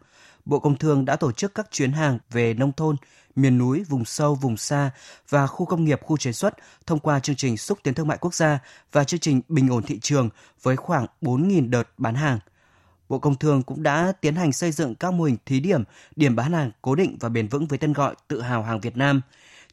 Bộ 0.44 0.58
Công 0.58 0.78
Thương 0.78 1.04
đã 1.04 1.16
tổ 1.16 1.32
chức 1.32 1.54
các 1.54 1.68
chuyến 1.70 1.92
hàng 1.92 2.18
về 2.30 2.54
nông 2.54 2.72
thôn, 2.72 2.96
miền 3.37 3.58
núi, 3.58 3.84
vùng 3.88 4.04
sâu, 4.04 4.34
vùng 4.34 4.56
xa 4.56 4.90
và 5.28 5.46
khu 5.46 5.66
công 5.66 5.84
nghiệp, 5.84 6.00
khu 6.02 6.16
chế 6.16 6.32
xuất 6.32 6.54
thông 6.87 6.99
qua 6.99 7.20
chương 7.20 7.37
trình 7.37 7.56
xúc 7.56 7.78
tiến 7.82 7.94
thương 7.94 8.08
mại 8.08 8.18
quốc 8.18 8.34
gia 8.34 8.58
và 8.92 9.04
chương 9.04 9.20
trình 9.20 9.40
bình 9.49 9.68
ổn 9.68 9.82
thị 9.82 9.99
trường 9.99 10.28
với 10.62 10.76
khoảng 10.76 11.06
4.000 11.22 11.70
đợt 11.70 11.88
bán 11.99 12.14
hàng. 12.14 12.38
Bộ 13.08 13.18
Công 13.18 13.37
Thương 13.37 13.62
cũng 13.62 13.82
đã 13.82 14.12
tiến 14.20 14.34
hành 14.34 14.52
xây 14.52 14.72
dựng 14.72 14.94
các 14.94 15.14
mô 15.14 15.25
hình 15.25 15.37
thí 15.46 15.61
điểm, 15.61 15.84
điểm 16.16 16.37
bán 16.37 16.52
hàng 16.52 16.70
cố 16.82 16.94
định 16.94 17.16
và 17.20 17.28
bền 17.28 17.49
vững 17.49 17.66
với 17.66 17.78
tên 17.78 17.92
gọi 17.92 18.14
tự 18.28 18.40
hào 18.40 18.62
hàng 18.62 18.80
Việt 18.80 18.96
Nam, 18.96 19.20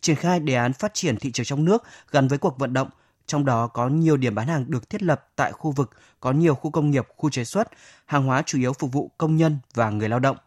triển 0.02 0.16
khai 0.16 0.40
đề 0.40 0.54
án 0.54 0.74
phát 0.74 0.94
triển 0.94 1.18
thị 1.18 1.32
trường 1.32 1.46
trong 1.46 1.66
nước 1.66 1.84
gắn 2.12 2.28
với 2.28 2.38
cuộc 2.38 2.60
vận 2.60 2.74
động, 2.74 2.90
trong 3.28 3.46
đó 3.46 3.68
có 3.68 3.88
nhiều 3.88 4.18
điểm 4.18 4.36
bán 4.36 4.48
hàng 4.48 4.66
được 4.68 4.90
thiết 4.90 5.04
lập 5.04 5.28
tại 5.36 5.52
khu 5.52 5.72
vực 5.72 5.90
có 6.20 6.32
nhiều 6.32 6.56
khu 6.56 6.72
công 6.72 6.92
nghiệp, 6.92 7.08
khu 7.18 7.30
chế 7.30 7.44
xuất, 7.44 7.68
hàng 8.06 8.24
hóa 8.24 8.44
chủ 8.46 8.60
yếu 8.60 8.74
phục 8.74 8.92
vụ 8.92 9.12
công 9.18 9.36
nhân 9.36 9.58
và 9.74 9.90
người 9.90 10.10
lao 10.10 10.20
động. 10.20 10.38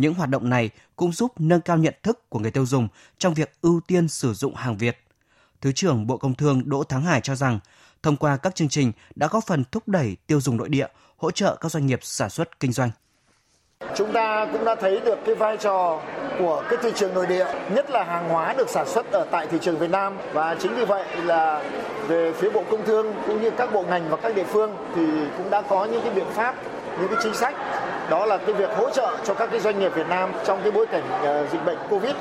Những 0.00 0.14
hoạt 0.14 0.30
động 0.30 0.50
này 0.50 0.70
cũng 0.96 1.12
giúp 1.12 1.32
nâng 1.38 1.60
cao 1.60 1.76
nhận 1.76 1.94
thức 2.02 2.30
của 2.30 2.38
người 2.38 2.50
tiêu 2.50 2.66
dùng 2.66 2.88
trong 3.18 3.34
việc 3.34 3.52
ưu 3.62 3.80
tiên 3.86 4.08
sử 4.08 4.34
dụng 4.34 4.54
hàng 4.54 4.76
Việt. 4.76 4.98
Thứ 5.60 5.72
trưởng 5.72 6.06
Bộ 6.06 6.16
Công 6.16 6.34
Thương 6.34 6.62
Đỗ 6.68 6.84
Thắng 6.84 7.02
Hải 7.02 7.20
cho 7.20 7.34
rằng, 7.34 7.58
thông 8.02 8.16
qua 8.16 8.36
các 8.36 8.54
chương 8.54 8.68
trình 8.68 8.92
đã 9.14 9.28
góp 9.30 9.44
phần 9.46 9.64
thúc 9.72 9.88
đẩy 9.88 10.16
tiêu 10.26 10.40
dùng 10.40 10.56
nội 10.56 10.68
địa, 10.68 10.86
hỗ 11.16 11.30
trợ 11.30 11.56
các 11.60 11.72
doanh 11.72 11.86
nghiệp 11.86 11.98
sản 12.02 12.30
xuất 12.30 12.60
kinh 12.60 12.72
doanh. 12.72 12.90
Chúng 13.96 14.12
ta 14.12 14.46
cũng 14.52 14.64
đã 14.64 14.74
thấy 14.74 15.00
được 15.00 15.18
cái 15.26 15.34
vai 15.34 15.56
trò 15.56 16.00
của 16.38 16.64
cái 16.70 16.78
thị 16.82 16.90
trường 16.96 17.14
nội 17.14 17.26
địa, 17.26 17.46
nhất 17.74 17.90
là 17.90 18.04
hàng 18.04 18.28
hóa 18.28 18.54
được 18.58 18.68
sản 18.68 18.88
xuất 18.88 19.12
ở 19.12 19.26
tại 19.30 19.46
thị 19.46 19.58
trường 19.62 19.78
Việt 19.78 19.90
Nam 19.90 20.16
và 20.32 20.56
chính 20.60 20.74
vì 20.76 20.84
vậy 20.84 21.06
là 21.24 21.64
về 22.08 22.32
phía 22.32 22.50
Bộ 22.50 22.64
Công 22.70 22.86
Thương 22.86 23.14
cũng 23.26 23.42
như 23.42 23.50
các 23.50 23.72
bộ 23.72 23.82
ngành 23.82 24.08
và 24.10 24.16
các 24.16 24.36
địa 24.36 24.44
phương 24.44 24.76
thì 24.94 25.02
cũng 25.36 25.50
đã 25.50 25.62
có 25.62 25.84
những 25.84 26.02
cái 26.04 26.14
biện 26.14 26.26
pháp, 26.34 26.54
những 27.00 27.08
cái 27.08 27.18
chính 27.22 27.34
sách 27.34 27.54
đó 28.10 28.26
là 28.26 28.38
cái 28.38 28.54
việc 28.54 28.70
hỗ 28.76 28.90
trợ 28.90 29.16
cho 29.24 29.34
các 29.34 29.48
cái 29.50 29.60
doanh 29.60 29.78
nghiệp 29.78 29.94
Việt 29.94 30.08
Nam 30.08 30.32
trong 30.44 30.60
cái 30.62 30.70
bối 30.70 30.86
cảnh 30.86 31.02
uh, 31.22 31.52
dịch 31.52 31.64
bệnh 31.66 31.78
Covid 31.90 32.14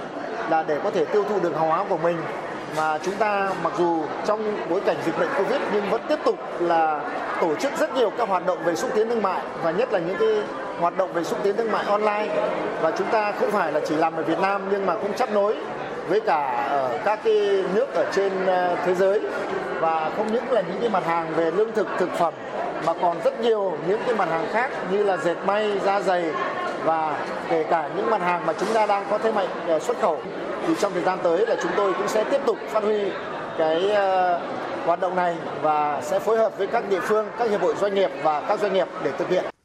là 0.50 0.64
để 0.64 0.80
có 0.84 0.92
thể 0.92 1.06
tiêu 1.06 1.24
thụ 1.24 1.40
được 1.40 1.56
hàng 1.58 1.68
hóa 1.68 1.86
của 1.90 1.98
mình. 1.98 2.18
Mà 2.78 2.98
chúng 2.98 3.16
ta 3.16 3.50
mặc 3.64 3.74
dù 3.78 4.04
trong 4.26 4.58
bối 4.70 4.82
cảnh 4.86 4.96
dịch 5.06 5.20
bệnh 5.20 5.30
Covid 5.38 5.62
nhưng 5.74 5.90
vẫn 5.90 6.02
tiếp 6.10 6.20
tục 6.26 6.36
là 6.60 7.02
tổ 7.42 7.56
chức 7.56 7.72
rất 7.80 7.96
nhiều 7.96 8.12
các 8.18 8.30
hoạt 8.30 8.46
động 8.46 8.58
về 8.64 8.76
xúc 8.76 8.90
tiến 8.96 9.10
thương 9.10 9.22
mại 9.22 9.42
và 9.64 9.72
nhất 9.72 9.94
là 9.94 10.00
những 10.00 10.18
cái 10.20 10.44
hoạt 10.80 10.98
động 10.98 11.14
về 11.14 11.24
xúc 11.24 11.40
tiến 11.44 11.58
thương 11.58 11.72
mại 11.72 11.86
online. 11.86 12.28
Và 12.82 12.92
chúng 12.92 13.08
ta 13.08 13.32
không 13.32 13.52
phải 13.52 13.72
là 13.72 13.80
chỉ 13.86 13.96
làm 13.96 14.16
ở 14.16 14.24
Việt 14.24 14.40
Nam 14.40 14.62
nhưng 14.72 14.86
mà 14.86 14.96
cũng 14.96 15.14
chấp 15.14 15.32
nối 15.32 15.56
với 16.08 16.22
cả 16.22 16.68
ở 16.70 17.00
các 17.06 17.20
cái 17.24 17.64
nước 17.74 17.94
ở 17.94 18.06
trên 18.12 18.32
ờ, 18.46 18.76
thế 18.86 18.96
giới. 18.96 19.22
Và 19.80 20.12
không 20.18 20.34
những 20.34 20.52
là 20.52 20.62
những 20.62 20.82
cái 20.82 20.90
mặt 20.90 21.06
hàng 21.06 21.28
về 21.36 21.52
lương 21.52 21.72
thực 21.72 21.88
thực 21.98 22.10
phẩm 22.14 22.34
mà 22.86 22.94
còn 23.02 23.18
rất 23.24 23.42
nhiều 23.42 23.78
những 23.88 24.00
cái 24.06 24.16
mặt 24.16 24.30
hàng 24.30 24.46
khác 24.52 24.72
như 24.92 25.04
là 25.04 25.18
dệt 25.18 25.36
may, 25.46 25.80
da 25.86 26.02
dày 26.02 26.26
và 26.84 27.18
kể 27.50 27.64
cả 27.64 27.90
những 27.96 28.10
mặt 28.10 28.22
hàng 28.22 28.46
mà 28.46 28.54
chúng 28.60 28.74
ta 28.74 28.86
đang 28.86 29.06
có 29.10 29.18
thế 29.18 29.32
mạnh 29.32 29.48
ờ, 29.68 29.80
xuất 29.80 30.02
khẩu 30.02 30.20
thì 30.68 30.74
trong 30.80 30.94
thời 30.94 31.04
gian 31.04 31.20
tới 31.24 31.48
là 31.48 31.56
chúng 31.62 31.72
tôi 31.76 31.94
cũng 31.94 32.08
sẽ 32.08 32.24
tiếp 32.24 32.42
tục 32.46 32.58
phát 32.70 32.84
huy 32.84 33.12
cái 33.58 33.92
ờ, 33.92 34.40
hoạt 34.86 35.00
động 35.00 35.16
này 35.16 35.36
và 35.62 36.02
sẽ 36.02 36.20
phối 36.20 36.38
hợp 36.38 36.58
với 36.58 36.68
các 36.68 36.90
địa 36.90 37.00
phương, 37.00 37.28
các 37.38 37.50
hiệp 37.50 37.62
hội 37.62 37.76
doanh 37.82 37.96
nghiệp 37.96 38.12
và 38.24 38.42
các 38.42 38.60
doanh 38.60 38.74
nghiệp 38.74 38.88
để 39.04 39.12
thực 39.18 39.30
hiện. 39.30 39.59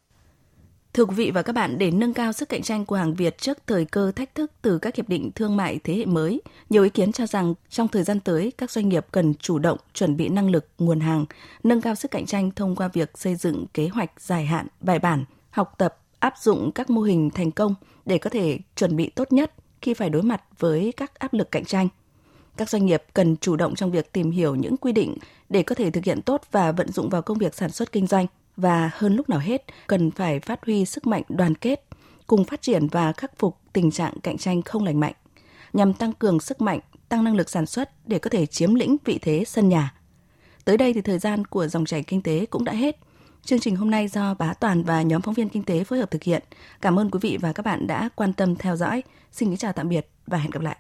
Thưa 0.95 1.05
quý 1.05 1.15
vị 1.15 1.31
và 1.31 1.43
các 1.43 1.53
bạn, 1.53 1.79
để 1.79 1.91
nâng 1.91 2.15
cao 2.15 2.33
sức 2.33 2.49
cạnh 2.49 2.63
tranh 2.63 2.85
của 2.85 2.97
hàng 2.97 3.15
Việt 3.15 3.39
trước 3.39 3.59
thời 3.67 3.85
cơ 3.85 4.13
thách 4.13 4.35
thức 4.35 4.53
từ 4.63 4.79
các 4.79 4.97
hiệp 4.97 5.09
định 5.09 5.31
thương 5.35 5.57
mại 5.57 5.81
thế 5.85 5.95
hệ 5.95 6.05
mới, 6.05 6.43
nhiều 6.71 6.83
ý 6.83 6.91
kiến 6.91 7.13
cho 7.13 7.27
rằng 7.27 7.55
trong 7.69 7.89
thời 7.89 8.03
gian 8.03 8.21
tới, 8.21 8.53
các 8.59 8.71
doanh 8.71 8.89
nghiệp 8.89 9.07
cần 9.13 9.35
chủ 9.35 9.59
động 9.59 9.79
chuẩn 9.95 10.17
bị 10.17 10.29
năng 10.29 10.51
lực, 10.51 10.69
nguồn 10.79 11.01
hàng, 11.01 11.25
nâng 11.63 11.81
cao 11.81 11.95
sức 11.95 12.11
cạnh 12.11 12.27
tranh 12.27 12.51
thông 12.51 12.77
qua 12.77 12.89
việc 12.89 13.11
xây 13.19 13.35
dựng 13.35 13.67
kế 13.75 13.89
hoạch 13.89 14.21
dài 14.21 14.47
hạn, 14.47 14.67
bài 14.81 14.99
bản, 14.99 15.25
học 15.51 15.75
tập, 15.79 15.99
áp 16.19 16.35
dụng 16.39 16.73
các 16.73 16.91
mô 16.91 17.03
hình 17.03 17.31
thành 17.31 17.51
công 17.51 17.75
để 18.07 18.19
có 18.19 18.31
thể 18.31 18.59
chuẩn 18.77 18.97
bị 18.97 19.11
tốt 19.11 19.33
nhất 19.33 19.53
khi 19.83 19.95
phải 19.95 20.11
đối 20.11 20.23
mặt 20.23 20.43
với 20.59 20.93
các 20.97 21.15
áp 21.15 21.35
lực 21.35 21.51
cạnh 21.51 21.65
tranh. 21.65 21.89
Các 22.57 22.71
doanh 22.71 22.87
nghiệp 22.87 23.03
cần 23.15 23.37
chủ 23.37 23.57
động 23.57 23.75
trong 23.75 23.91
việc 23.91 24.13
tìm 24.13 24.31
hiểu 24.31 24.55
những 24.55 24.77
quy 24.77 24.93
định 24.93 25.17
để 25.49 25.63
có 25.63 25.75
thể 25.75 25.91
thực 25.91 26.05
hiện 26.05 26.23
tốt 26.23 26.43
và 26.51 26.73
vận 26.73 26.93
dụng 26.93 27.09
vào 27.09 27.23
công 27.23 27.39
việc 27.39 27.55
sản 27.55 27.71
xuất 27.71 27.93
kinh 27.93 28.07
doanh 28.07 28.27
và 28.57 28.91
hơn 28.95 29.17
lúc 29.17 29.29
nào 29.29 29.39
hết 29.39 29.65
cần 29.87 30.11
phải 30.11 30.41
phát 30.41 30.65
huy 30.67 30.85
sức 30.85 31.07
mạnh 31.07 31.23
đoàn 31.29 31.55
kết, 31.55 31.85
cùng 32.27 32.45
phát 32.45 32.63
triển 32.63 32.87
và 32.87 33.13
khắc 33.13 33.39
phục 33.39 33.59
tình 33.73 33.91
trạng 33.91 34.15
cạnh 34.23 34.39
tranh 34.39 34.63
không 34.63 34.85
lành 34.85 35.01
mạnh, 35.01 35.15
nhằm 35.73 35.95
tăng 35.95 36.13
cường 36.13 36.41
sức 36.41 36.61
mạnh, 36.61 36.81
tăng 37.09 37.25
năng 37.25 37.37
lực 37.37 37.51
sản 37.51 37.67
xuất 37.67 38.09
để 38.09 38.19
có 38.19 38.31
thể 38.31 38.47
chiếm 38.47 38.75
lĩnh 38.75 38.97
vị 39.05 39.19
thế 39.23 39.45
sân 39.47 39.69
nhà. 39.69 39.95
Tới 40.65 40.77
đây 40.77 40.93
thì 40.93 41.01
thời 41.01 41.19
gian 41.19 41.45
của 41.45 41.67
dòng 41.67 41.85
chảy 41.85 42.03
kinh 42.03 42.23
tế 42.23 42.47
cũng 42.47 42.65
đã 42.65 42.73
hết. 42.73 42.97
Chương 43.45 43.61
trình 43.61 43.77
hôm 43.77 43.91
nay 43.91 44.09
do 44.09 44.35
Bá 44.35 44.53
Toàn 44.53 44.83
và 44.83 45.03
nhóm 45.03 45.23
phóng 45.23 45.35
viên 45.35 45.49
kinh 45.49 45.63
tế 45.63 45.85
phối 45.85 45.99
hợp 45.99 46.11
thực 46.11 46.23
hiện. 46.23 46.43
Cảm 46.81 46.99
ơn 46.99 47.11
quý 47.11 47.19
vị 47.23 47.39
và 47.41 47.53
các 47.53 47.67
bạn 47.67 47.87
đã 47.87 48.09
quan 48.15 48.33
tâm 48.33 48.57
theo 48.57 48.77
dõi. 48.77 49.03
Xin 49.33 49.49
kính 49.49 49.59
chào 49.59 49.73
tạm 49.73 49.89
biệt 49.89 50.11
và 50.27 50.39
hẹn 50.39 50.51
gặp 50.51 50.63
lại. 50.63 50.73